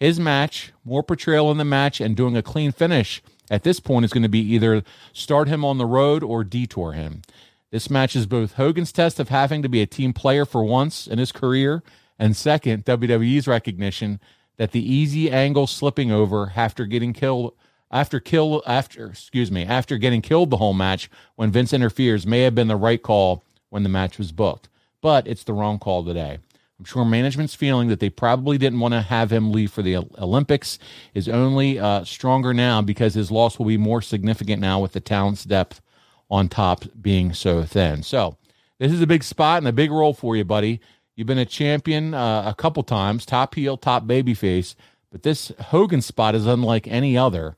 [0.00, 4.04] His match, more portrayal in the match, and doing a clean finish at this point
[4.04, 7.22] is going to be either start him on the road or detour him.
[7.70, 11.06] This match is both Hogan's test of having to be a team player for once
[11.06, 11.82] in his career,
[12.18, 14.20] and second, WWE's recognition
[14.56, 17.54] that the easy angle slipping over after getting killed
[17.90, 22.40] after kill after excuse me after getting killed the whole match when Vince interferes may
[22.40, 24.68] have been the right call when the match was booked,
[25.00, 26.38] but it's the wrong call today.
[26.78, 29.96] I'm sure management's feeling that they probably didn't want to have him leave for the
[29.96, 30.80] Olympics
[31.14, 35.00] is only uh, stronger now because his loss will be more significant now with the
[35.00, 35.80] talent's depth
[36.28, 38.02] on top being so thin.
[38.02, 38.36] So
[38.78, 40.80] this is a big spot and a big role for you, buddy.
[41.14, 44.74] You've been a champion uh, a couple times, top heel, top babyface,
[45.10, 47.56] but this Hogan spot is unlike any other.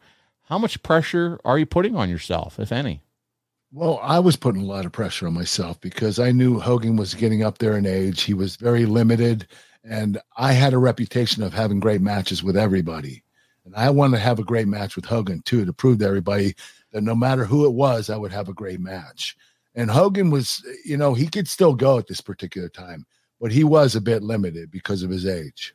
[0.49, 3.03] How much pressure are you putting on yourself, if any?
[3.73, 7.15] Well, I was putting a lot of pressure on myself because I knew Hogan was
[7.15, 8.23] getting up there in age.
[8.23, 9.47] He was very limited,
[9.83, 13.25] and I had a reputation of having great matches with everybody.
[13.65, 16.55] And I wanted to have a great match with Hogan too to prove to everybody
[16.93, 19.37] that no matter who it was, I would have a great match.
[19.75, 23.07] And Hogan was, you know, he could still go at this particular time,
[23.45, 25.75] but he was a bit limited because of his age.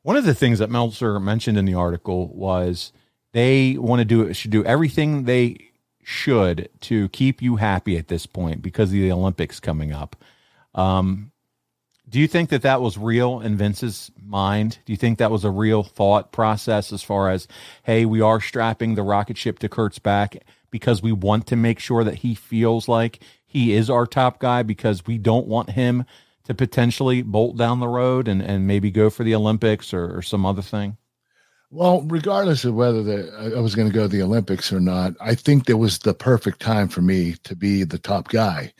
[0.00, 2.94] One of the things that Meltzer mentioned in the article was
[3.32, 8.24] they want to do should do everything they should to keep you happy at this
[8.24, 10.16] point because of the Olympics coming up.
[10.74, 11.32] Um,
[12.08, 14.78] do you think that that was real in Vince's mind?
[14.86, 17.46] Do you think that was a real thought process as far as,
[17.82, 20.38] hey, we are strapping the rocket ship to Kurt's back
[20.70, 24.62] because we want to make sure that he feels like he is our top guy
[24.62, 26.06] because we don't want him
[26.44, 30.22] to potentially bolt down the road and, and maybe go for the Olympics or, or
[30.22, 30.96] some other thing?
[31.70, 35.14] Well, regardless of whether the, I was going to go to the Olympics or not,
[35.20, 38.74] I think there was the perfect time for me to be the top guy.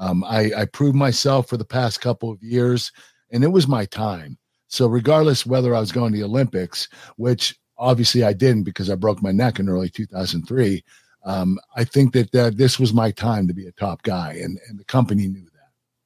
[0.00, 2.90] Um, I, I proved myself for the past couple of years,
[3.30, 4.38] and it was my time.
[4.68, 8.94] So, regardless whether I was going to the Olympics, which obviously I didn't because I
[8.94, 10.82] broke my neck in early 2003,
[11.24, 14.58] um, I think that uh, this was my time to be a top guy, and,
[14.68, 15.47] and the company knew.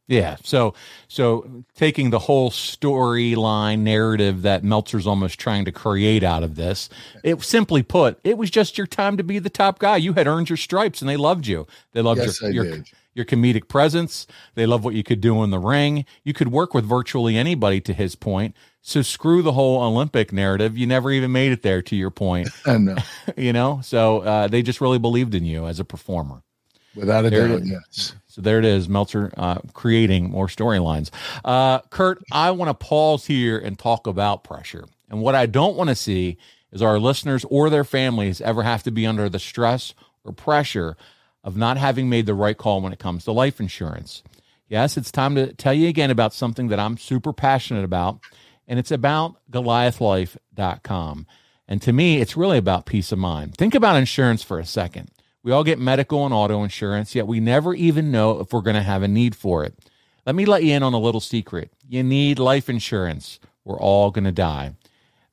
[0.09, 0.36] Yeah.
[0.42, 0.74] So
[1.09, 6.88] so taking the whole storyline narrative that Meltzer's almost trying to create out of this,
[7.22, 9.96] it simply put, it was just your time to be the top guy.
[9.96, 11.66] You had earned your stripes and they loved you.
[11.92, 12.84] They loved yes, your, your
[13.14, 14.26] your comedic presence.
[14.55, 16.05] They love what you could do in the ring.
[16.24, 18.57] You could work with virtually anybody to his point.
[18.80, 20.76] So screw the whole Olympic narrative.
[20.76, 22.48] You never even made it there to your point.
[22.66, 22.96] I know.
[23.36, 26.42] you know, so uh, they just really believed in you as a performer.
[26.95, 28.14] Without a There doubt, yes.
[28.26, 31.11] So there it is, Meltzer uh, creating more storylines.
[31.45, 34.86] Uh, Kurt, I want to pause here and talk about pressure.
[35.11, 36.38] And what I don't want to see
[36.72, 40.97] is our listeners or their families ever have to be under the stress or pressure
[41.45, 44.22] of not having made the right call when it comes to life insurance.
[44.68, 48.20] Yes, it's time to tell you again about something that I'm super passionate about,
[48.66, 51.26] and it's about Goliathlife.com.
[51.68, 53.57] And to me, it's really about peace of mind.
[53.57, 55.11] Think about insurance for a second.
[55.43, 58.76] We all get medical and auto insurance, yet we never even know if we're going
[58.76, 59.74] to have a need for it.
[60.24, 61.72] Let me let you in on a little secret.
[61.88, 63.40] You need life insurance.
[63.64, 64.74] We're all going to die.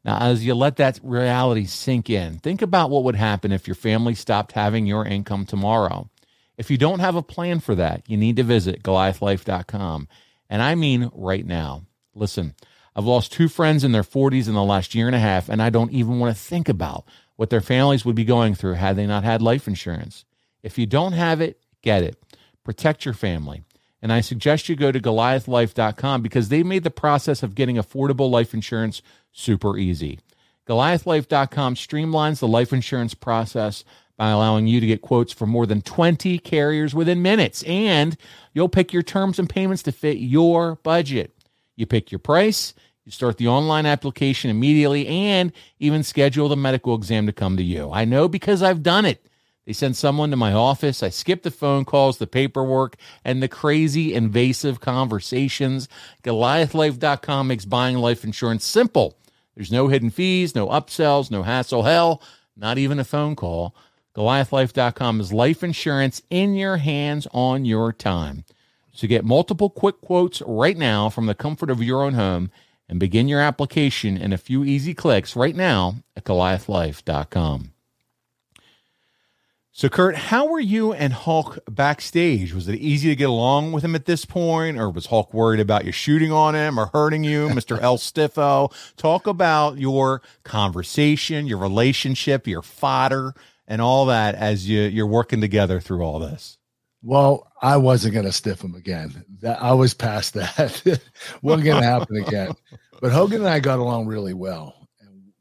[0.04, 3.76] Now, as you let that reality sink in, think about what would happen if your
[3.76, 6.10] family stopped having your income tomorrow.
[6.58, 10.08] If you don't have a plan for that, you need to visit goliathlife.com.
[10.50, 11.84] And I mean right now.
[12.16, 12.56] Listen,
[12.96, 15.62] I've lost two friends in their 40s in the last year and a half, and
[15.62, 17.06] I don't even want to think about
[17.40, 20.26] what their families would be going through had they not had life insurance.
[20.62, 22.22] If you don't have it, get it.
[22.66, 23.64] Protect your family.
[24.02, 28.30] And I suggest you go to goliathlife.com because they made the process of getting affordable
[28.30, 30.20] life insurance super easy.
[30.68, 33.86] Goliathlife.com streamlines the life insurance process
[34.18, 37.64] by allowing you to get quotes from more than 20 carriers within minutes.
[37.64, 38.18] And
[38.52, 41.32] you'll pick your terms and payments to fit your budget.
[41.78, 42.74] You pick your price,
[43.10, 47.64] you start the online application immediately, and even schedule the medical exam to come to
[47.64, 47.90] you.
[47.92, 49.26] I know because I've done it.
[49.66, 51.02] They send someone to my office.
[51.02, 55.90] I skip the phone calls, the paperwork, and the crazy invasive conversations.
[56.24, 59.18] Goliathlife.com makes buying life insurance simple.
[59.56, 61.82] There's no hidden fees, no upsells, no hassle.
[61.82, 62.22] Hell,
[62.56, 63.74] not even a phone call.
[64.16, 68.46] Goliathlife.com is life insurance in your hands on your time.
[68.94, 72.52] So get multiple quick quotes right now from the comfort of your own home
[72.90, 77.72] and begin your application in a few easy clicks right now at goliathlife.com.
[79.72, 82.54] So, Kurt, how were you and Hulk backstage?
[82.54, 85.62] Was it easy to get along with him at this point, or was Hulk worried
[85.62, 87.80] about you shooting on him or hurting you, Mr.
[87.80, 88.74] El Stiffo?
[88.98, 93.34] Talk about your conversation, your relationship, your fodder,
[93.70, 96.59] and all that as you, you're working together through all this.
[97.02, 99.24] Well, I wasn't going to stiff him again.
[99.42, 100.82] That I was past that.
[101.42, 102.54] wasn't going to happen again.
[103.02, 104.88] But Hogan and I got along really well.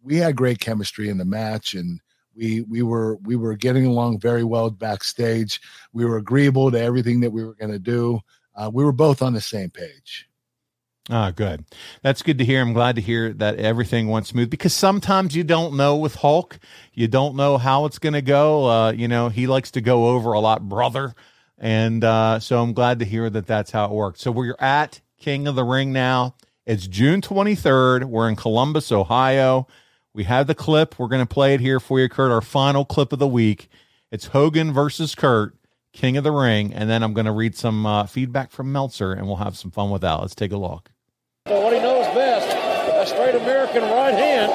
[0.03, 2.01] We had great chemistry in the match, and
[2.35, 5.61] we we were we were getting along very well backstage.
[5.93, 8.21] We were agreeable to everything that we were going to do.
[8.55, 10.29] Uh, we were both on the same page.
[11.11, 11.65] Ah, good.
[12.03, 12.61] That's good to hear.
[12.61, 16.59] I'm glad to hear that everything went smooth because sometimes you don't know with Hulk.
[16.93, 18.67] You don't know how it's going to go.
[18.67, 21.15] Uh, you know, he likes to go over a lot, brother.
[21.59, 24.19] And uh, so I'm glad to hear that that's how it worked.
[24.19, 26.35] So we're at King of the Ring now.
[26.67, 28.05] It's June 23rd.
[28.05, 29.67] We're in Columbus, Ohio.
[30.15, 30.99] We have the clip.
[30.99, 32.31] We're going to play it here for you, Kurt.
[32.31, 33.69] Our final clip of the week.
[34.11, 35.55] It's Hogan versus Kurt,
[35.93, 36.73] King of the Ring.
[36.73, 39.71] And then I'm going to read some uh, feedback from Meltzer and we'll have some
[39.71, 40.15] fun with that.
[40.15, 40.91] Let's take a look.
[41.49, 44.53] So what he knows best, a straight American right hand.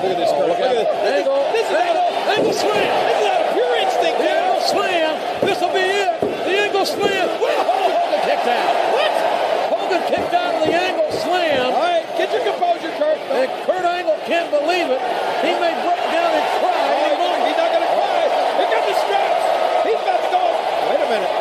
[0.00, 0.30] Look at this.
[0.32, 0.88] Oh, look at this.
[0.88, 1.44] Angle.
[1.52, 2.08] This is angle.
[2.32, 2.88] Angle slam.
[3.04, 4.16] This is out of pure instinct.
[4.16, 5.12] The angle slam.
[5.44, 6.20] This will be it.
[6.20, 7.26] The angle slam.
[7.36, 8.74] Well, Hogan kicked out.
[8.96, 9.12] What?
[9.76, 11.66] Hogan kicked out of the angle slam.
[11.68, 13.19] All right, get your composure, Kurt.
[13.30, 15.00] And Kurt Angle can't believe it.
[15.46, 17.14] He may break down and cry.
[17.14, 17.46] moment.
[17.46, 18.26] He's not going to cry.
[18.58, 19.86] Here got the straps.
[19.86, 20.42] He's about to go.
[20.90, 21.39] Wait a minute.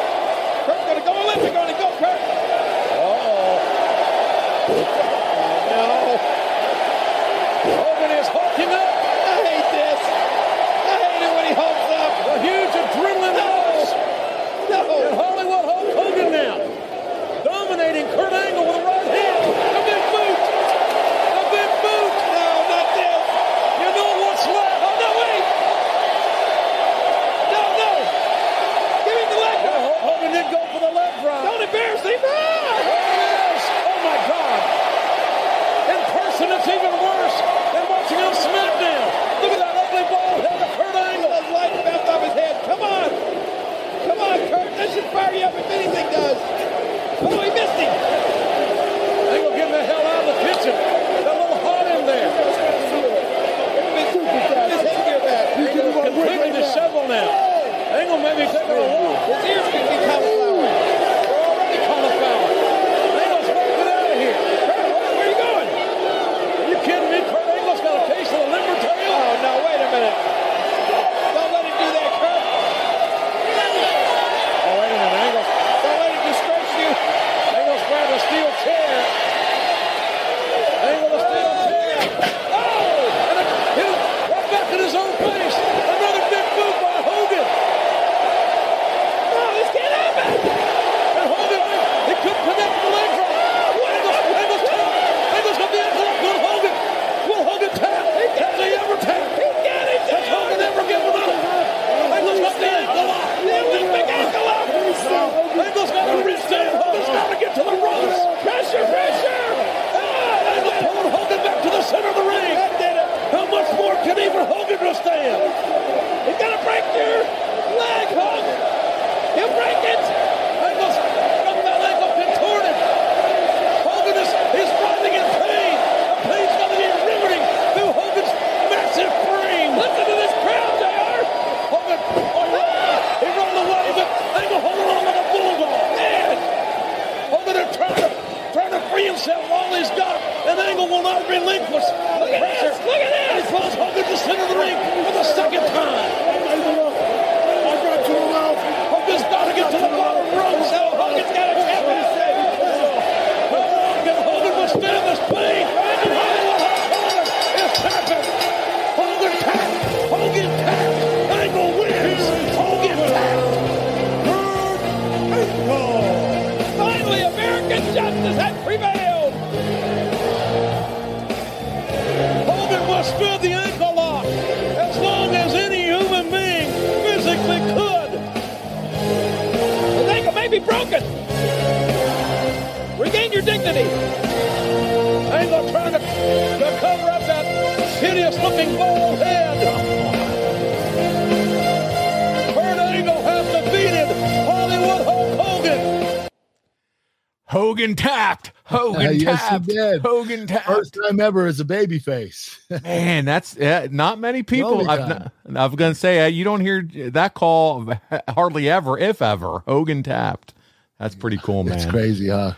[199.79, 199.91] Yes, tapped.
[199.91, 200.01] he did.
[200.01, 200.65] Hogan tapped.
[200.65, 202.59] First time ever as a baby face.
[202.83, 204.89] Man, that's not many people.
[204.89, 205.31] I've, time.
[205.55, 207.93] I was going to say uh, you don't hear that call
[208.29, 209.59] hardly ever, if ever.
[209.67, 210.53] Hogan tapped.
[210.99, 211.77] That's pretty cool, man.
[211.77, 212.53] It's crazy, huh?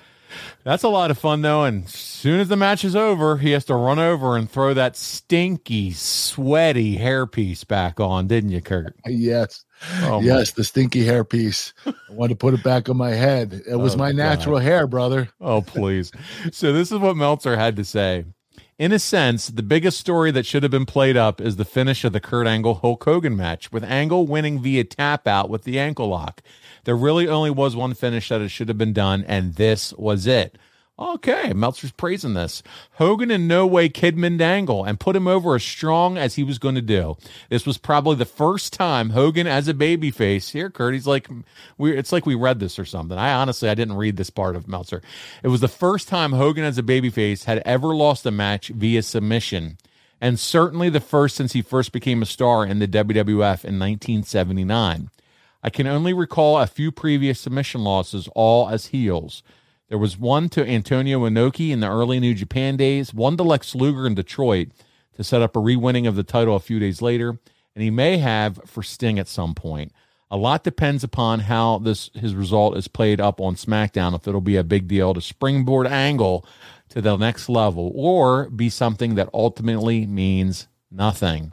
[0.63, 1.63] That's a lot of fun though.
[1.63, 4.73] And as soon as the match is over, he has to run over and throw
[4.73, 8.95] that stinky, sweaty hairpiece back on, didn't you, Kurt?
[9.05, 9.63] Yes.
[10.03, 11.73] Oh, my- yes, the stinky hairpiece.
[11.85, 13.61] I wanted to put it back on my head.
[13.67, 14.17] It was Oh, my God.
[14.17, 15.29] natural hair, brother.
[15.39, 16.11] Oh, please.
[16.51, 18.25] so this is what Meltzer had to say.
[18.77, 22.03] In a sense, the biggest story that should have been played up is the finish
[22.03, 25.77] of the Kurt Angle Hulk Hogan match, with Angle winning via tap out with the
[25.79, 26.41] ankle lock.
[26.85, 30.25] There really only was one finish that it should have been done, and this was
[30.25, 30.57] it.
[31.01, 32.61] Okay, Meltzer's praising this.
[32.93, 36.59] Hogan in no way Kidman Dangle and put him over as strong as he was
[36.59, 37.17] going to do.
[37.49, 40.51] This was probably the first time Hogan as a babyface.
[40.51, 41.27] Here, he's like,
[41.79, 41.97] we.
[41.97, 43.17] It's like we read this or something.
[43.17, 45.01] I honestly, I didn't read this part of Meltzer.
[45.41, 49.01] It was the first time Hogan as a babyface had ever lost a match via
[49.01, 49.79] submission,
[50.21, 55.09] and certainly the first since he first became a star in the WWF in 1979.
[55.63, 59.41] I can only recall a few previous submission losses, all as heels.
[59.91, 63.75] There was one to Antonio Inoki in the early New Japan days, one to Lex
[63.75, 64.69] Luger in Detroit
[65.17, 67.37] to set up a re-winning of the title a few days later,
[67.75, 69.91] and he may have for Sting at some point.
[70.29, 74.15] A lot depends upon how this his result is played up on SmackDown.
[74.15, 76.45] If it'll be a big deal to springboard angle
[76.87, 81.51] to the next level, or be something that ultimately means nothing.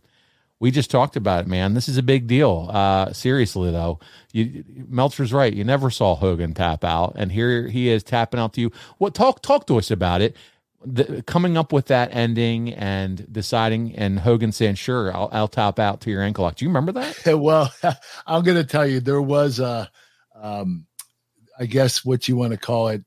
[0.61, 1.75] We just talked about it, man.
[1.75, 2.69] This is a big deal.
[2.73, 4.01] Uh, seriously, though,
[4.33, 5.53] you, Meltzer's right.
[5.53, 8.73] You never saw Hogan tap out, and here he is tapping out to you.
[8.99, 10.37] What talk talk to us about it?
[10.85, 15.79] The, coming up with that ending and deciding, and Hogan saying, "Sure, I'll, I'll tap
[15.79, 17.39] out to your ankle lock." Do you remember that?
[17.39, 17.73] well,
[18.27, 19.89] I'm going to tell you, there was a,
[20.35, 20.87] um,
[21.59, 23.05] I guess what you want to call it.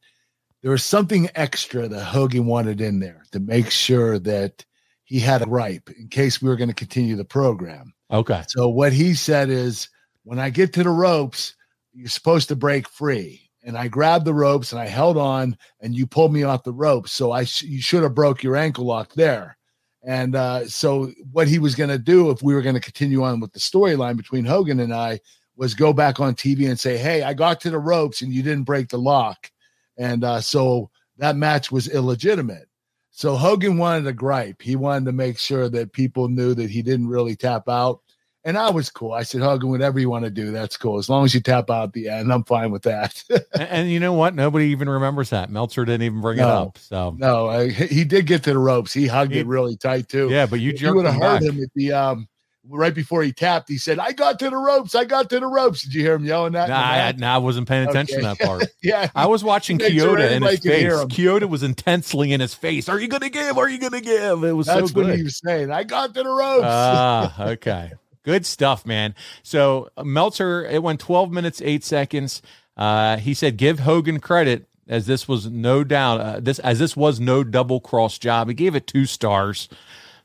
[0.61, 4.63] There was something extra that Hogan wanted in there to make sure that
[5.11, 7.93] he had a gripe in case we were going to continue the program.
[8.11, 8.45] Okay.
[8.47, 9.89] So what he said is,
[10.23, 11.53] when I get to the ropes,
[11.91, 13.49] you're supposed to break free.
[13.61, 16.71] And I grabbed the ropes and I held on, and you pulled me off the
[16.71, 17.11] ropes.
[17.11, 19.57] So I sh- you should have broke your ankle lock there.
[20.01, 23.21] And uh, so what he was going to do if we were going to continue
[23.23, 25.19] on with the storyline between Hogan and I
[25.57, 28.43] was go back on TV and say, "Hey, I got to the ropes and you
[28.43, 29.51] didn't break the lock,"
[29.97, 32.69] and uh, so that match was illegitimate.
[33.11, 34.61] So Hogan wanted a gripe.
[34.61, 37.99] He wanted to make sure that people knew that he didn't really tap out.
[38.43, 39.11] And I was cool.
[39.11, 40.97] I said, Hogan, whatever you want to do, that's cool.
[40.97, 43.23] As long as you tap out at the end, I'm fine with that.
[43.29, 44.33] and, and, you know what?
[44.33, 45.51] Nobody even remembers that.
[45.51, 46.77] Meltzer didn't even bring no, it up.
[46.79, 48.93] So no, I, he did get to the ropes.
[48.93, 50.29] He hugged he, it really tight too.
[50.29, 52.27] Yeah, but you, you would have heard him at the um
[52.67, 54.95] right before he tapped, he said, I got to the ropes.
[54.95, 55.83] I got to the ropes.
[55.83, 56.69] Did you hear him yelling that?
[56.69, 58.33] Nah, I, nah, I wasn't paying attention okay.
[58.33, 58.67] to that part.
[58.83, 59.09] yeah.
[59.15, 60.93] I was watching Chioda in his face.
[60.93, 62.89] Chioda was intensely in his face.
[62.89, 63.57] Are you going to give?
[63.57, 64.43] Are you going to give?
[64.43, 65.07] It was That's so good.
[65.07, 65.71] what he was saying.
[65.71, 66.65] I got to the ropes.
[66.65, 67.93] Ah, okay.
[68.23, 69.15] Good stuff, man.
[69.41, 72.41] So Meltzer, it went 12 minutes, eight seconds.
[72.77, 76.95] Uh, he said, give Hogan credit as this was no doubt uh, this as this
[76.95, 78.49] was no double cross job.
[78.49, 79.69] He gave it two stars.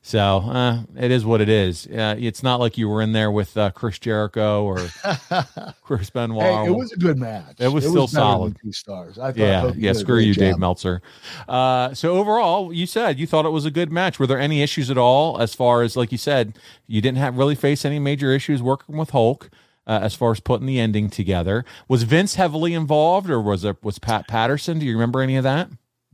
[0.01, 1.85] So uh, it is what it is.
[1.87, 4.87] Uh, it's not like you were in there with uh, Chris Jericho or
[5.83, 6.43] Chris Benoit.
[6.43, 7.57] Hey, it was a good match.
[7.59, 8.57] It was it still was solid.
[8.63, 9.19] Two stars.
[9.19, 9.93] I yeah, yeah.
[9.93, 10.39] Screw you, job.
[10.39, 11.01] Dave Meltzer.
[11.47, 14.17] Uh, so overall, you said you thought it was a good match.
[14.17, 17.37] Were there any issues at all as far as, like you said, you didn't have
[17.37, 19.49] really face any major issues working with Hulk?
[19.85, 23.81] Uh, as far as putting the ending together, was Vince heavily involved, or was it
[23.81, 24.79] was Pat Patterson?
[24.79, 25.69] Do you remember any of that?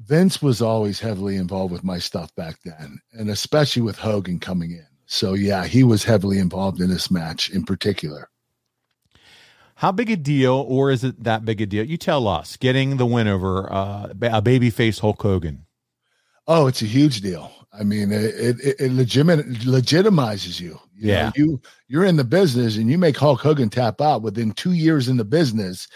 [0.06, 4.72] Vince was always heavily involved with my stuff back then, and especially with Hogan coming
[4.72, 4.86] in.
[5.06, 8.30] So yeah, he was heavily involved in this match in particular.
[9.76, 11.86] How big a deal, or is it that big a deal?
[11.86, 12.58] You tell us.
[12.58, 15.66] Getting the win over uh, a babyface Hulk Hogan.
[16.48, 17.52] Oh, it's a huge deal.
[17.72, 20.80] I mean, it it, it legitimate, legitimizes you.
[20.96, 24.22] you yeah, know, you you're in the business, and you make Hulk Hogan tap out
[24.22, 25.88] within two years in the business.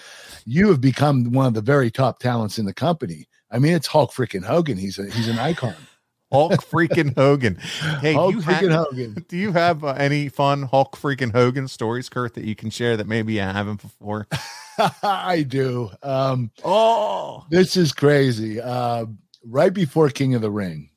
[0.45, 3.87] You have become one of the very top talents in the company I mean, it's
[3.87, 4.77] Hulk freaking Hogan.
[4.77, 5.75] He's a he's an icon.
[6.31, 7.55] Hulk freaking Hogan.
[8.01, 9.25] Hey, Hulk you freaking have, Hogan.
[9.29, 12.97] Do you have uh, any fun Hulk freaking Hogan stories, Kurt, that you can share
[12.97, 14.27] that maybe you haven't before?
[15.03, 15.89] I do.
[16.03, 18.59] Um, oh, this is crazy.
[18.59, 19.05] Uh,
[19.45, 20.89] right before King of the Ring,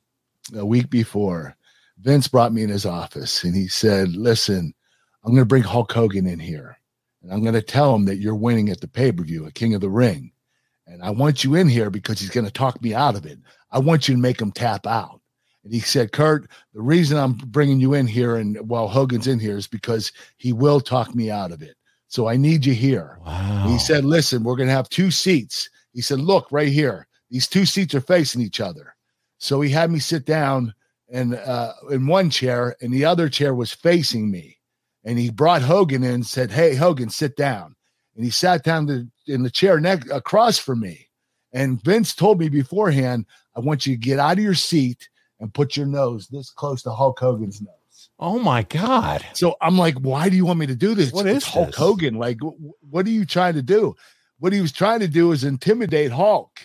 [0.53, 1.55] a week before,
[1.99, 4.73] Vince brought me in his office and he said, "Listen,
[5.23, 6.77] I'm going to bring Hulk Hogan in here,
[7.23, 9.55] and I'm going to tell him that you're winning at the pay per view at
[9.55, 10.33] King of the Ring."
[10.91, 13.39] And I want you in here because he's going to talk me out of it.
[13.71, 15.21] I want you to make him tap out.
[15.63, 19.39] And he said, Kurt, the reason I'm bringing you in here and while Hogan's in
[19.39, 21.75] here is because he will talk me out of it.
[22.07, 23.19] So I need you here.
[23.25, 23.67] Wow.
[23.69, 25.69] He said, listen, we're going to have two seats.
[25.93, 27.07] He said, look right here.
[27.29, 28.93] These two seats are facing each other.
[29.37, 30.73] So he had me sit down
[31.09, 34.57] and uh, in one chair and the other chair was facing me.
[35.05, 37.75] And he brought Hogan in and said, hey, Hogan, sit down
[38.15, 41.07] and he sat down to, in the chair next across from me.
[41.53, 45.09] And Vince told me beforehand, I want you to get out of your seat
[45.39, 48.09] and put your nose this close to Hulk Hogan's nose.
[48.19, 49.25] Oh my God.
[49.33, 51.11] So I'm like, why do you want me to do this?
[51.11, 51.75] What it's is Hulk this?
[51.75, 52.15] Hogan?
[52.15, 52.37] Like,
[52.89, 53.95] what are you trying to do?
[54.39, 56.59] What he was trying to do is intimidate Hulk.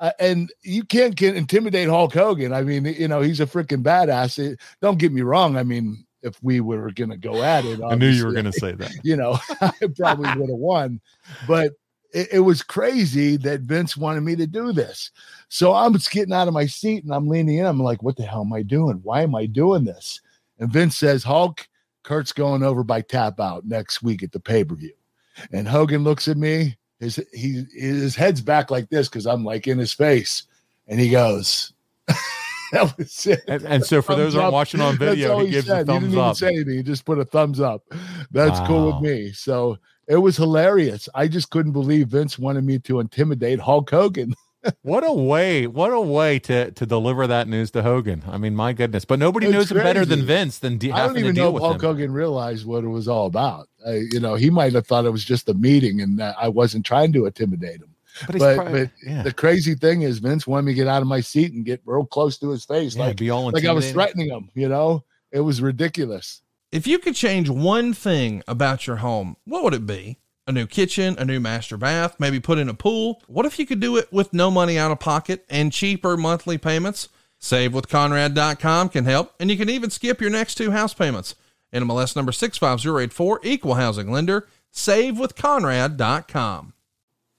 [0.00, 2.52] Uh, and you can't get intimidate Hulk Hogan.
[2.52, 4.38] I mean, you know, he's a freaking badass.
[4.38, 5.56] It, don't get me wrong.
[5.56, 7.80] I mean, if we were going to go at it.
[7.82, 8.90] I knew you were going to say that.
[9.04, 11.00] You know, I probably would have won.
[11.46, 11.74] But
[12.12, 15.10] it, it was crazy that Vince wanted me to do this.
[15.48, 17.66] So I'm just getting out of my seat and I'm leaning in.
[17.66, 19.00] I'm like, what the hell am I doing?
[19.02, 20.20] Why am I doing this?
[20.58, 21.68] And Vince says, Hulk,
[22.02, 24.94] Kurt's going over by tap out next week at the pay per view.
[25.52, 26.76] And Hogan looks at me.
[27.00, 30.44] His he his head's back like this because I'm like in his face,
[30.86, 31.72] and he goes,
[32.74, 35.52] "That was it." And, and so, for those who aren't watching on video, he, he
[35.52, 35.82] gives said.
[35.82, 36.26] a thumbs he didn't up.
[36.26, 36.76] Even say anything.
[36.76, 37.82] He just put a thumbs up.
[38.30, 39.32] That's cool with me.
[39.32, 41.08] So it was hilarious.
[41.14, 44.34] I just couldn't believe Vince wanted me to intimidate Hulk Hogan.
[44.80, 45.66] What a way!
[45.66, 48.22] What a way to to deliver that news to Hogan.
[48.26, 49.04] I mean, my goodness!
[49.04, 50.24] But nobody It's knows him better than.
[50.24, 51.80] Vince than de- I don't even know if Hulk him.
[51.82, 53.68] Hogan realized what it was all about.
[53.86, 56.48] I, you know, he might have thought it was just a meeting and that I
[56.48, 57.93] wasn't trying to intimidate him.
[58.26, 59.22] But But, he's but, yeah.
[59.22, 61.80] the crazy thing is, Vince wanted me to get out of my seat and get
[61.84, 64.50] real close to his face, Yeah, like be all like I was threatening him.
[64.54, 66.42] You know, it was ridiculous.
[66.70, 70.18] If you could change one thing about your home, what would it be?
[70.46, 73.22] A new kitchen, a new master bath, maybe put in a pool?
[73.28, 76.58] What if you could do it with no money out of pocket and cheaper monthly
[76.58, 77.08] payments?
[77.40, 81.34] SaveWithConrad.com can help, and you can even skip your next two house payments.
[81.72, 86.73] NMLS number 65084, equal housing lender, SaveWithConrad.com.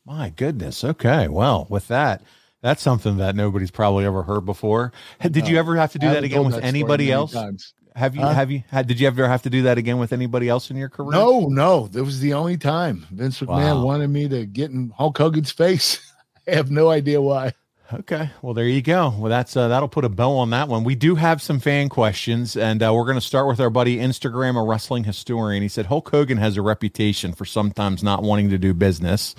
[0.05, 0.83] My goodness.
[0.83, 1.27] Okay.
[1.27, 2.21] Well, with that,
[2.61, 4.91] that's something that nobody's probably ever heard before.
[5.21, 7.33] Did you ever have to do that again with that anybody else?
[7.33, 7.73] times.
[7.95, 8.21] Have you?
[8.21, 8.33] Huh?
[8.33, 8.63] Have you?
[8.69, 11.11] Had, did you ever have to do that again with anybody else in your career?
[11.11, 13.47] No, no, that was the only time Vince McMahon
[13.77, 13.85] Wow.
[13.85, 15.99] wanted me to get in Hulk Hogan's face.
[16.47, 17.53] I have no idea why.
[17.93, 18.31] Okay.
[18.41, 19.13] Well, there you go.
[19.17, 20.83] Well, that's uh, that'll put a bow on that one.
[20.83, 23.97] We do have some fan questions, and uh, we're going to start with our buddy
[23.97, 25.61] Instagram, a wrestling historian.
[25.61, 29.35] He said Hulk Hogan has a reputation for sometimes not wanting to do business.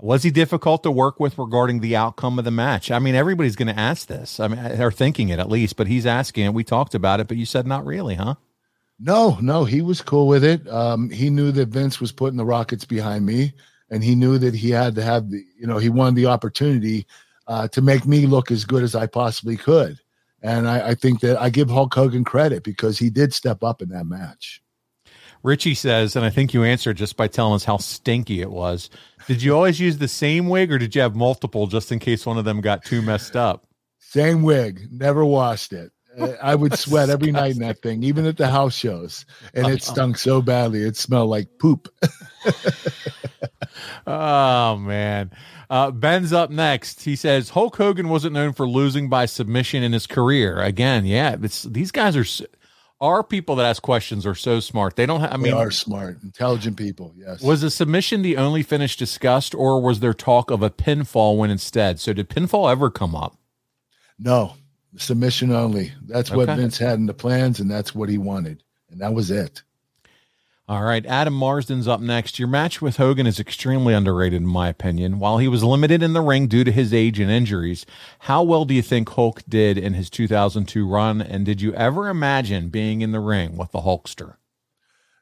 [0.00, 2.90] Was he difficult to work with regarding the outcome of the match?
[2.90, 4.38] I mean, everybody's going to ask this.
[4.38, 6.54] I mean, they're thinking it at least, but he's asking it.
[6.54, 8.36] We talked about it, but you said not really, huh?
[9.00, 10.68] No, no, he was cool with it.
[10.68, 13.52] Um, he knew that Vince was putting the Rockets behind me,
[13.90, 17.06] and he knew that he had to have the, you know, he wanted the opportunity
[17.48, 19.98] uh, to make me look as good as I possibly could.
[20.42, 23.82] And I, I think that I give Hulk Hogan credit because he did step up
[23.82, 24.62] in that match.
[25.48, 28.90] Richie says, and I think you answered just by telling us how stinky it was.
[29.26, 32.26] Did you always use the same wig or did you have multiple just in case
[32.26, 33.66] one of them got too messed up?
[33.98, 35.90] Same wig, never washed it.
[36.42, 39.24] I would sweat every night in that thing, even at the house shows,
[39.54, 41.88] and it stunk so badly it smelled like poop.
[44.06, 45.30] Oh man.
[45.70, 47.02] Uh, Ben's up next.
[47.02, 50.60] He says Hulk Hogan wasn't known for losing by submission in his career.
[50.62, 52.24] Again, yeah, it's, these guys are
[53.00, 54.96] our people that ask questions are so smart.
[54.96, 55.20] They don't.
[55.20, 57.12] Ha- I they mean, are smart, intelligent people.
[57.16, 57.42] Yes.
[57.42, 61.50] was the submission the only finish discussed, or was there talk of a pinfall win
[61.50, 62.00] instead?
[62.00, 63.36] So did pinfall ever come up?
[64.18, 64.54] No,
[64.96, 65.92] submission only.
[66.06, 66.60] That's what Okay.
[66.60, 69.62] Vince had in the plans, and that's what he wanted, and that was it.
[70.68, 72.38] All right, Adam Marsden's up next.
[72.38, 75.18] Your match with Hogan is extremely underrated, in my opinion.
[75.18, 77.86] While he was limited in the ring due to his age and injuries,
[78.18, 81.22] how well do you think Hulk did in his 2002 run?
[81.22, 84.34] And did you ever imagine being in the ring with the Hulkster?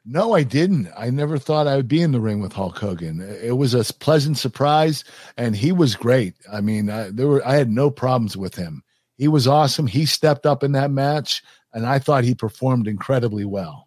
[0.04, 0.88] No, I didn't.
[0.98, 3.20] I never thought I would be in the ring with Hulk Hogan.
[3.20, 5.04] It was a pleasant surprise,
[5.36, 6.34] and he was great.
[6.52, 8.82] I mean, I, there were I had no problems with him.
[9.16, 9.86] He was awesome.
[9.86, 11.40] He stepped up in that match,
[11.72, 13.85] and I thought he performed incredibly well.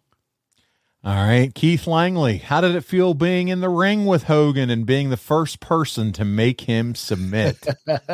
[1.02, 4.84] All right, Keith Langley, how did it feel being in the ring with Hogan and
[4.84, 7.56] being the first person to make him submit?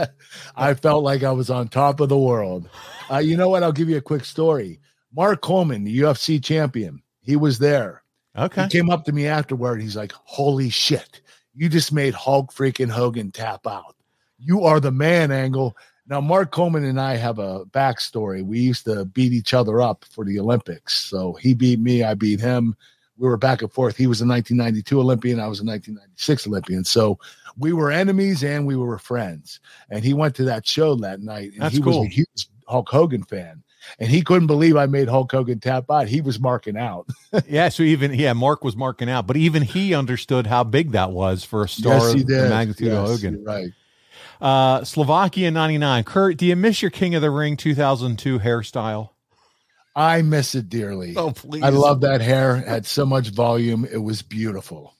[0.57, 2.69] I felt like I was on top of the world.
[3.11, 3.65] Uh, you know what?
[3.65, 4.79] I'll give you a quick story.
[5.13, 8.05] Mark Coleman, the UFC champion, he was there.
[8.39, 8.63] Okay.
[8.63, 9.83] He came up to me afterward.
[9.83, 11.23] He's like, Holy shit,
[11.55, 13.97] you just made Hulk freaking Hogan tap out.
[14.39, 15.77] You are the man, Angle.
[16.09, 18.45] Now, Mark Coleman and I have a backstory.
[18.45, 20.95] We used to beat each other up for the Olympics.
[20.95, 22.77] So he beat me, I beat him.
[23.19, 23.97] We were back and forth.
[23.97, 26.85] He was a 1992 Olympian, I was a 1996 Olympian.
[26.85, 27.19] So
[27.59, 29.61] we were enemies and we were friends.
[29.91, 32.01] And he went to that show that night, and That's he cool.
[32.01, 33.63] was a huge Hulk Hogan fan.
[34.01, 36.09] And he couldn't believe I made Hulk Hogan tap out.
[36.09, 37.09] He was marking out.
[37.49, 41.13] yeah, so even yeah, Mark was marking out, but even he understood how big that
[41.13, 43.45] was for a star yes, of the magnitude of Hogan.
[43.45, 43.71] Right.
[44.41, 46.05] Uh, Slovakia 99.
[46.05, 49.11] Kurt, do you miss your King of the Ring 2002 hairstyle?
[49.95, 51.15] I miss it dearly.
[51.17, 51.63] Oh, please.
[51.63, 52.57] I love that hair.
[52.57, 53.87] It had so much volume.
[53.91, 54.95] It was beautiful.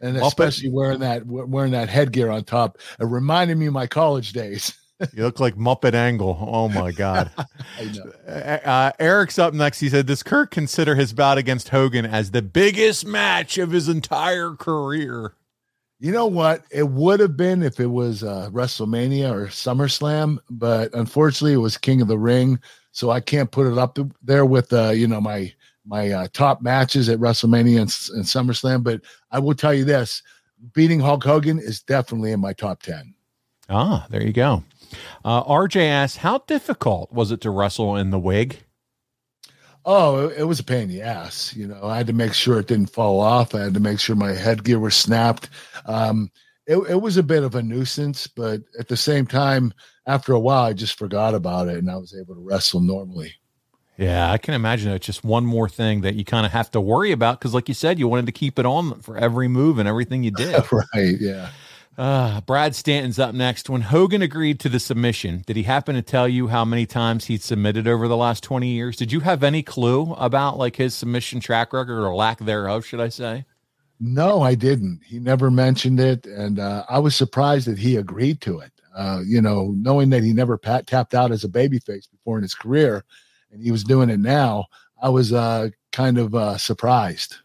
[0.00, 0.26] And Muppet.
[0.26, 2.76] especially wearing that wearing that headgear on top.
[3.00, 4.74] It reminded me of my college days.
[5.12, 6.38] You look like Muppet Angle.
[6.40, 7.30] Oh my God.
[7.78, 8.32] I know.
[8.32, 9.80] Uh, Eric's up next.
[9.80, 13.88] He said, Does Kurt consider his bout against Hogan as the biggest match of his
[13.88, 15.34] entire career?
[16.00, 16.64] You know what?
[16.70, 21.78] It would have been if it was uh, WrestleMania or SummerSlam, but unfortunately, it was
[21.78, 22.58] King of the Ring,
[22.92, 25.52] so I can't put it up there with uh, you know my
[25.86, 28.82] my uh, top matches at WrestleMania and, and SummerSlam.
[28.82, 30.22] But I will tell you this:
[30.72, 33.14] beating Hulk Hogan is definitely in my top 10.
[33.68, 34.62] Ah, there you go.
[35.24, 38.58] Uh, RJ asks, how difficult was it to wrestle in the wig?
[39.84, 41.54] Oh, it, it was a pain in the ass.
[41.54, 43.54] You know, I had to make sure it didn't fall off.
[43.54, 45.50] I had to make sure my headgear was snapped.
[45.86, 46.30] Um,
[46.66, 49.74] it, it was a bit of a nuisance, but at the same time,
[50.06, 53.34] after a while, I just forgot about it and I was able to wrestle normally.
[53.96, 56.80] Yeah, I can imagine it's just one more thing that you kind of have to
[56.80, 59.78] worry about because, like you said, you wanted to keep it on for every move
[59.78, 60.64] and everything you did.
[60.72, 61.16] right.
[61.20, 61.50] Yeah.
[61.96, 63.70] Uh, Brad Stanton's up next.
[63.70, 67.26] When Hogan agreed to the submission, did he happen to tell you how many times
[67.26, 68.96] he'd submitted over the last 20 years?
[68.96, 73.00] Did you have any clue about like his submission track record or lack thereof, should
[73.00, 73.44] I say?
[74.00, 75.00] No, I didn't.
[75.06, 76.26] He never mentioned it.
[76.26, 78.72] And uh, I was surprised that he agreed to it.
[78.94, 82.42] Uh, you know, knowing that he never pat- tapped out as a babyface before in
[82.42, 83.04] his career
[83.52, 84.66] and he was doing it now,
[85.00, 87.36] I was uh, kind of uh, surprised.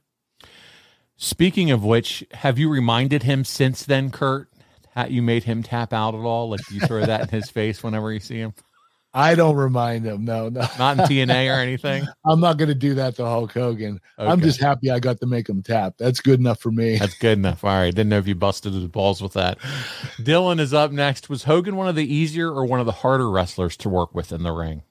[1.22, 4.47] Speaking of which, have you reminded him since then, Kurt?
[4.95, 6.49] How you made him tap out at all?
[6.49, 8.53] Like you throw that in his face whenever you see him?
[9.13, 10.24] I don't remind him.
[10.24, 10.65] No, no.
[10.78, 12.07] Not in TNA or anything.
[12.24, 13.99] I'm not going to do that to Hulk Hogan.
[14.17, 14.32] Okay.
[14.32, 15.95] I'm just happy I got to make him tap.
[15.97, 16.97] That's good enough for me.
[16.97, 17.65] That's good enough.
[17.65, 17.93] All right.
[17.93, 19.59] Didn't know if you busted his balls with that.
[20.20, 21.28] Dylan is up next.
[21.28, 24.32] Was Hogan one of the easier or one of the harder wrestlers to work with
[24.32, 24.84] in the ring?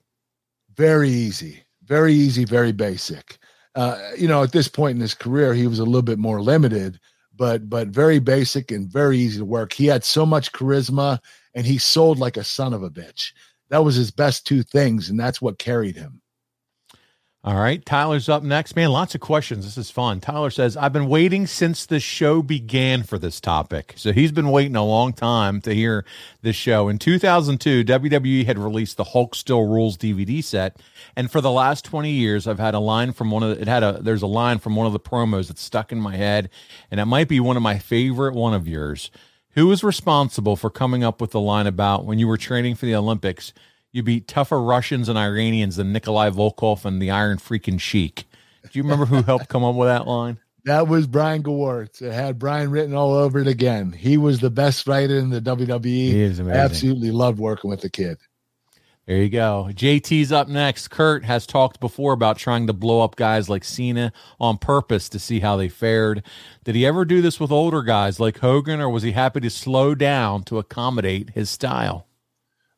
[0.77, 1.65] Very easy.
[1.85, 2.45] Very easy.
[2.45, 3.39] Very basic
[3.79, 6.43] uh, you know, at this point in his career, he was a little bit more
[6.43, 6.99] limited,
[7.37, 9.73] but but very basic and very easy to work.
[9.73, 11.21] He had so much charisma,
[11.55, 13.31] and he sold like a son of a bitch.
[13.71, 16.21] That was his best two things, and that's what carried him.
[17.45, 17.85] All right.
[17.87, 18.75] Tyler's up next.
[18.75, 19.65] Man, lots of questions.
[19.65, 20.19] This is fun.
[20.19, 23.95] Tyler says, I've been waiting since the show began for this topic.
[23.97, 26.05] So he's been waiting a long time to hear
[26.43, 26.89] this show.
[26.89, 30.79] In 2002, WWE had released the Hulk Still Rules DVD set.
[31.15, 33.69] And for the last 20 years, I've had a line from one of the, it
[33.69, 36.51] had a, there's a line from one of the promos that's stuck in my head.
[36.91, 39.13] And it might be one of my favorite one of yours.
[39.53, 42.87] Who was responsible for coming up with the line about when you were training for
[42.87, 43.53] the Olympics?
[43.99, 48.25] You beat tougher Russians and Iranians than Nikolai Volkov and the Iron Freaking Sheik.
[48.63, 50.39] Do you remember who helped come up with that line?
[50.65, 52.03] That was Brian Gewirtz.
[52.03, 53.91] It had Brian written all over it again.
[53.91, 55.85] He was the best writer in the WWE.
[55.85, 56.61] He is amazing.
[56.61, 58.19] I absolutely loved working with the kid.
[59.07, 59.71] There you go.
[59.71, 60.89] JT's up next.
[60.89, 65.19] Kurt has talked before about trying to blow up guys like Cena on purpose to
[65.19, 66.23] see how they fared.
[66.65, 69.51] Did he ever do this with older guys like Hogan, or was he happy to
[69.51, 72.08] slow down to accommodate his style?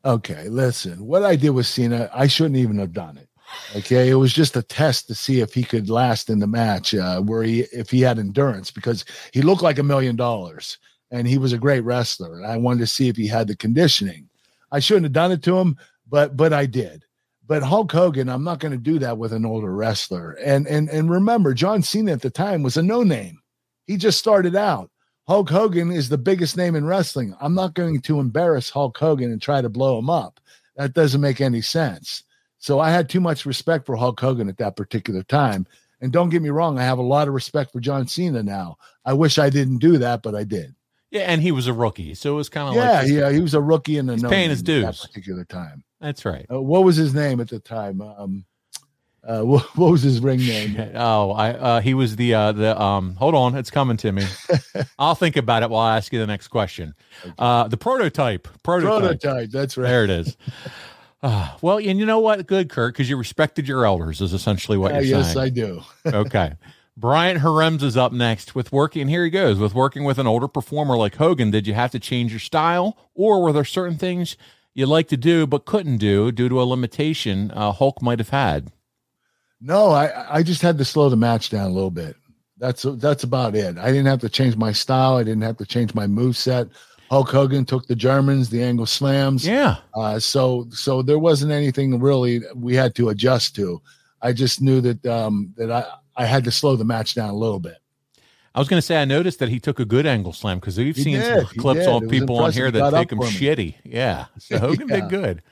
[0.05, 3.28] Okay, listen, what I did with Cena, I shouldn't even have done it.
[3.76, 6.94] Okay, it was just a test to see if he could last in the match,
[6.94, 10.78] uh, where he if he had endurance, because he looked like a million dollars
[11.11, 12.36] and he was a great wrestler.
[12.36, 14.28] And I wanted to see if he had the conditioning.
[14.72, 15.76] I shouldn't have done it to him,
[16.09, 17.05] but but I did.
[17.46, 20.32] But Hulk Hogan, I'm not going to do that with an older wrestler.
[20.42, 23.40] And and and remember, John Cena at the time was a no name.
[23.86, 24.89] He just started out.
[25.31, 27.37] Hulk Hogan is the biggest name in wrestling.
[27.41, 30.41] I'm not going to embarrass Hulk Hogan and try to blow him up.
[30.74, 32.24] That doesn't make any sense.
[32.59, 35.68] So I had too much respect for Hulk Hogan at that particular time.
[36.01, 38.76] And don't get me wrong, I have a lot of respect for John Cena now.
[39.05, 40.74] I wish I didn't do that, but I did.
[41.12, 43.41] Yeah, and he was a rookie, so it was kind of yeah, like yeah, he
[43.41, 45.85] was a rookie in the paying his dues at that particular time.
[46.01, 46.45] That's right.
[46.53, 48.01] Uh, what was his name at the time?
[48.01, 48.45] Um,
[49.23, 50.93] uh, what, what, was his ring name?
[50.95, 53.14] oh, I uh, he was the uh, the um.
[53.16, 54.25] Hold on, it's coming to me.
[54.99, 56.95] I'll think about it while I ask you the next question.
[57.25, 57.35] Okay.
[57.39, 59.51] Uh, the prototype, prototype, prototype.
[59.51, 59.87] That's right.
[59.87, 60.37] There it is.
[61.23, 62.47] Uh, well, and you know what?
[62.47, 65.55] Good, Kurt, because you respected your elders is essentially what you're yes, saying.
[65.55, 66.16] Yes, I do.
[66.16, 66.53] okay.
[66.97, 69.07] Bryant Harems is up next with working.
[69.09, 71.51] Here he goes with working with an older performer like Hogan.
[71.51, 74.39] Did you have to change your style, or were there certain things
[74.73, 78.31] you like to do but couldn't do due to a limitation uh, Hulk might have
[78.31, 78.71] had?
[79.61, 82.16] No, I I just had to slow the match down a little bit.
[82.58, 83.78] That's that's about it.
[83.78, 85.16] I didn't have to change my style.
[85.16, 86.68] I didn't have to change my move set.
[87.11, 89.46] Hulk Hogan took the Germans, the angle slams.
[89.46, 89.76] Yeah.
[89.95, 93.82] Uh, so so there wasn't anything really we had to adjust to.
[94.22, 95.84] I just knew that um, that I
[96.16, 97.78] I had to slow the match down a little bit.
[98.54, 100.76] I was going to say I noticed that he took a good angle slam because
[100.76, 103.76] we've he seen did, clips of people on here that take him shitty.
[103.84, 105.00] Yeah, so Hogan yeah.
[105.00, 105.42] did good.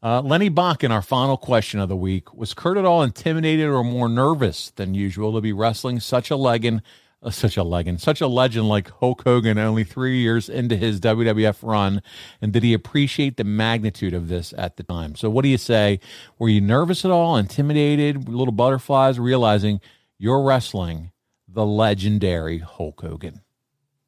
[0.00, 3.66] Uh, Lenny Bach, in our final question of the week, was Kurt at all intimidated
[3.66, 6.82] or more nervous than usual to be wrestling such a legend,
[7.20, 11.00] uh, such a legend, such a legend like Hulk Hogan only three years into his
[11.00, 12.00] WWF run?
[12.40, 15.16] And did he appreciate the magnitude of this at the time?
[15.16, 15.98] So, what do you say?
[16.38, 19.80] Were you nervous at all, intimidated, little butterflies, realizing
[20.16, 21.10] you're wrestling
[21.48, 23.40] the legendary Hulk Hogan?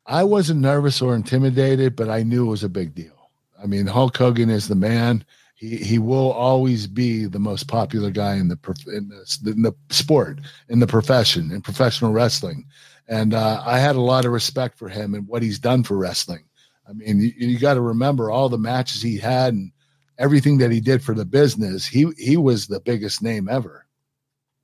[0.06, 3.30] I wasn't nervous or intimidated, but I knew it was a big deal.
[3.60, 5.24] I mean, Hulk Hogan is the man
[5.60, 8.58] he he will always be the most popular guy in the
[8.88, 12.64] in the, in the sport in the profession in professional wrestling
[13.10, 15.96] and uh, I had a lot of respect for him and what he's done for
[15.96, 16.44] wrestling.
[16.88, 19.72] I mean, you, you got to remember all the matches he had and
[20.16, 21.86] everything that he did for the business.
[21.86, 23.86] He he was the biggest name ever.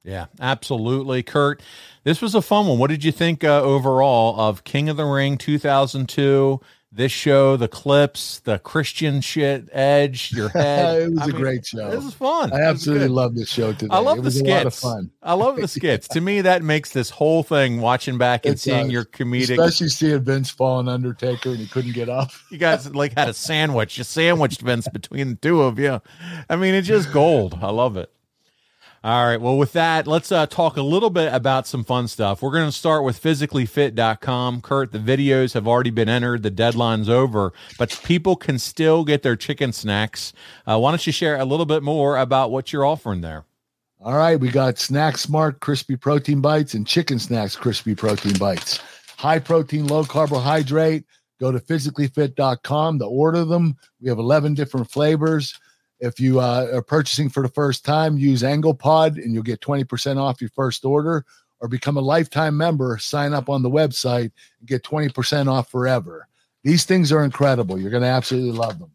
[0.05, 1.61] Yeah, absolutely, Kurt.
[2.05, 2.79] This was a fun one.
[2.79, 6.61] What did you think uh, overall of King of the Ring 2002?
[6.97, 11.03] This show, the clips, the Christian shit, Edge, your head.
[11.03, 11.91] it was I a mean, great show.
[11.91, 12.55] This is fun.
[12.55, 13.89] I absolutely love this show today.
[13.91, 14.81] I love it the was a lot of skits.
[14.95, 15.11] fun.
[15.23, 16.09] I love the skits.
[16.09, 18.93] to me, that makes this whole thing watching back and It seeing does.
[18.93, 19.51] your comedic.
[19.63, 22.31] Especially seeing Vince fall on Undertaker and he couldn't get up.
[22.51, 26.01] you guys like had a sandwich, you sandwiched Vince between the two of you.
[26.49, 27.59] I mean, it's just gold.
[27.61, 28.11] I love it.
[29.07, 29.41] All right.
[29.41, 32.43] Well, with that, let's uh, talk a little bit about some fun stuff.
[32.43, 34.63] We're going to start with physicallyfit.com.
[34.63, 36.43] Kurt, the videos have already been entered.
[36.43, 40.33] The deadline's over, but people can still get their chicken snacks.
[40.67, 43.45] Uh, why don't you share a little bit more about what you're offering there?
[44.01, 48.81] All right, we got Snack Smart crispy protein bites and Chicken Snacks crispy protein bites.
[49.17, 51.05] High protein, low carbohydrate.
[51.39, 53.77] Go to physicallyfit.com to order them.
[54.01, 55.61] We have 11 different flavors.
[55.99, 60.19] If you uh, are purchasing for the first time, use AnglePod and you'll get 20%
[60.19, 61.25] off your first order
[61.61, 62.99] or become a lifetime member.
[62.99, 66.29] Sign up on the website and get 20% off forever.
[66.65, 67.79] These things are incredible.
[67.79, 68.91] You're going to absolutely love them.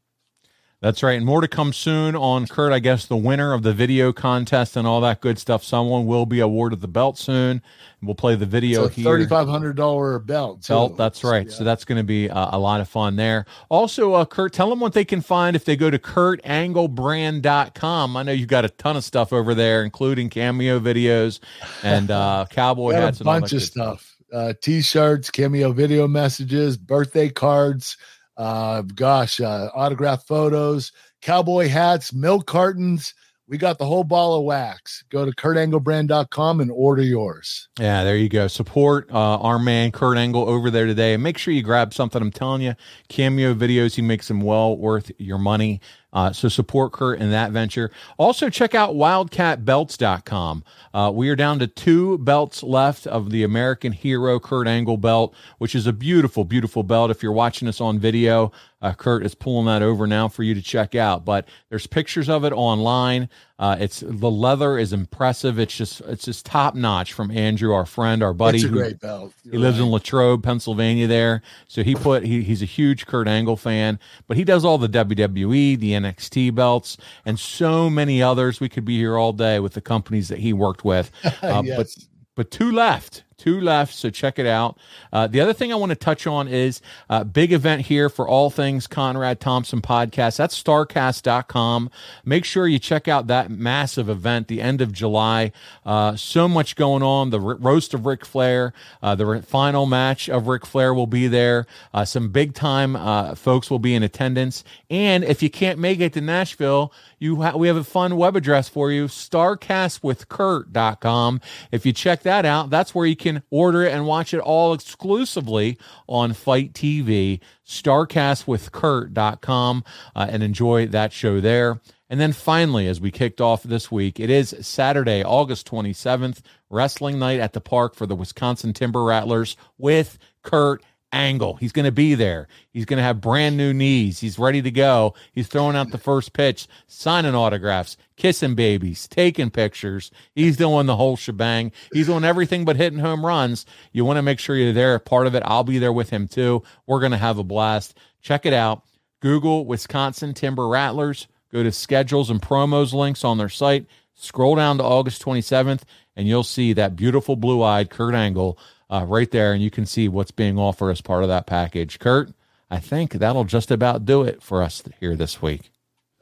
[0.82, 1.16] That's right.
[1.16, 4.76] And more to come soon on Kurt, I guess, the winner of the video contest
[4.76, 5.64] and all that good stuff.
[5.64, 7.62] Someone will be awarded the belt soon.
[8.02, 9.20] We'll play the video It's a here.
[9.20, 10.64] $3,500 belt.
[10.64, 10.74] too.
[10.74, 11.52] Belt, that's right.
[11.52, 13.46] So that's going to be uh, a lot of fun there.
[13.70, 18.18] Also, uh, Kurt, tell them what they can find if they go to kurtanglebrand.com.
[18.18, 21.40] I know you've got a ton of stuff over there, including cameo videos
[21.84, 24.16] and uh, cowboy hats a and all bunch of good stuff.
[24.34, 27.98] Uh, t-shirts, cameo video messages, birthday cards,
[28.38, 30.92] uh, gosh, uh, autograph photos,
[31.22, 33.14] cowboy hats, milk cartons.
[33.48, 35.04] We got the whole ball of wax.
[35.10, 37.68] Go to kurtanglebrand.com and order yours.
[37.78, 38.48] Yeah, there you go.
[38.48, 42.22] Support uh, our man Kurt Angle over there today, and make sure you grab something.
[42.22, 42.76] I'm telling you,
[43.10, 43.96] cameo videos.
[43.96, 45.82] He makes them well worth your money.
[46.14, 47.90] Uh, so support Kurt in that venture.
[48.18, 50.64] Also, check out WildcatBelts.com.
[50.94, 55.34] Uh, we are down to two belts left of the American Hero Kurt Angle belt,
[55.58, 57.12] which is a beautiful, beautiful belt.
[57.12, 58.52] If you're watching us on video,
[58.82, 61.24] uh, Kurt is pulling that over now for you to check out.
[61.24, 63.30] But there's pictures of it online.
[63.60, 65.60] Uh, it's the leather is impressive.
[65.60, 68.58] It's just it's just top notch from Andrew, our friend, our buddy.
[68.58, 69.34] It's a who- great belt.
[69.50, 71.06] he lives in Latrobe, Pennsylvania.
[71.06, 74.80] There, so he put he, he's a huge Kurt Angle fan, but he does all
[74.80, 78.60] the WWE, the NXT belts, and so many others.
[78.60, 81.12] We could be here all day with the companies that he worked with,
[81.44, 81.78] uh, Yes.
[81.78, 81.88] but
[82.36, 84.78] but two left two left so check it out.
[85.12, 88.28] Uh, the other thing i want to touch on is uh, big event here for
[88.28, 90.38] all things conrad thompson podcast.
[90.38, 91.90] That's starrcast.com
[92.24, 95.52] make sure you check out that massive event the end of july.
[95.84, 97.32] Uh, so much going on.
[97.32, 101.66] The roast of Ric flair uh, the final match of Ric flair will be there.
[101.94, 104.64] Uh, some big time uh, folks will be in attendance.
[104.90, 108.36] And if you can't make it to nashville you ha- we have a fun web
[108.36, 111.40] address for you starrcastwithkurt.com
[111.72, 114.74] if you check that out that's where you can order it and watch it all
[114.74, 115.78] exclusively
[116.08, 119.84] on FITE TV starrcastwithkurt.com
[120.16, 121.80] uh, and enjoy that show there.
[122.10, 127.18] And then finally as we kicked off this week it is saturday august 27th wrestling
[127.18, 131.56] night at the park for the wisconsin timber rattlers with kurt Angle.
[131.56, 132.48] He's going to be there.
[132.72, 134.20] He's going to have brand new knees.
[134.20, 135.14] He's ready to go.
[135.34, 140.12] He's throwing out the first pitch, signing autographs, kissing babies, taking pictures.
[140.34, 141.72] He's doing the whole shebang.
[141.94, 143.66] He's doing everything but hitting home runs.
[143.92, 145.44] You want to make sure you're there, part of it.
[145.46, 146.64] I'll be there with him too.
[146.88, 147.98] We're going to have a blast.
[148.22, 148.84] Check it out.
[149.22, 151.28] Google Wisconsin Timber Rattlers.
[151.52, 153.86] Go to schedules and promos links on their site.
[154.16, 155.82] Scroll down to August 27th,
[156.16, 158.58] and you'll see that beautiful blue eyed Kurt Angle
[158.92, 161.98] uh, right there, and you can see what's being offered as part of that package.
[161.98, 162.32] Kurt,
[162.70, 165.72] I think that'll just about do it for us here this week.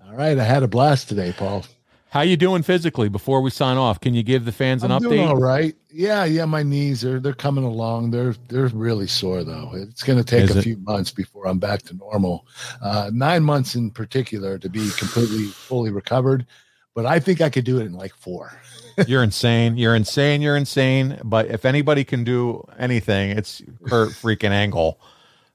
[0.05, 1.65] All right, I had a blast today, Paul.
[2.11, 3.99] How you doing physically before we sign off?
[3.99, 5.09] Can you give the fans an I'm update?
[5.09, 5.75] doing all right.
[5.91, 8.09] Yeah, yeah, my knees are they're coming along.
[8.09, 9.71] They're they're really sore though.
[9.75, 10.63] It's going to take Is a it?
[10.63, 12.47] few months before I'm back to normal.
[12.81, 16.47] Uh, nine months in particular to be completely fully recovered,
[16.95, 18.59] but I think I could do it in like four.
[19.07, 19.77] You're insane.
[19.77, 20.41] You're insane.
[20.41, 21.19] You're insane.
[21.23, 24.99] But if anybody can do anything, it's Kurt freaking Angle.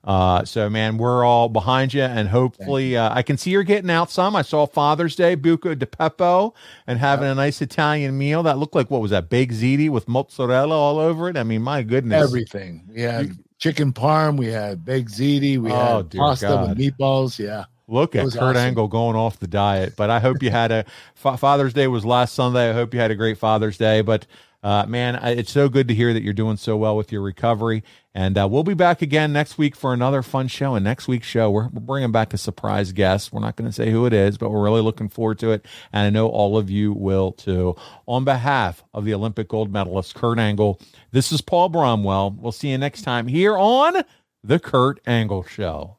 [0.02, 3.88] Uh, so man, we're all behind you, and hopefully, uh, I can see you're getting
[3.88, 4.36] out some.
[4.36, 6.54] I saw Father's Day Buca di Beppo
[6.86, 10.06] and having a nice Italian meal that looked like what was that baked ziti with
[10.06, 11.38] mozzarella all over it.
[11.38, 12.82] I mean, my goodness, Everything.
[12.94, 16.68] We had chicken parm, we had baked ziti, we Oh, had pasta God.
[16.68, 17.38] with meatballs.
[17.38, 17.64] Yeah.
[17.86, 18.56] Look at Kurt awesome.
[18.56, 19.94] Angle going off the diet.
[19.96, 20.84] But I hope you had a
[21.14, 22.70] Fa- Father's Day was last Sunday.
[22.70, 24.00] I hope you had a great Father's Day.
[24.00, 24.26] But
[24.62, 27.84] Uh, man, it's so good to hear that you're doing so well with your recovery.
[28.14, 30.74] And uh, we'll be back again next week for another fun show.
[30.74, 33.30] And next week's show, we're, we're bringing back a surprise guest.
[33.30, 35.66] We're not going to say who it is, but we're really looking forward to it.
[35.92, 37.76] And I know all of you will too.
[38.06, 40.80] On behalf of the Olympic gold medalist, Kurt Angle,
[41.10, 42.34] this is Paul Bromwell.
[42.34, 44.02] We'll see you next time here on
[44.42, 45.98] The Kurt Angle Show.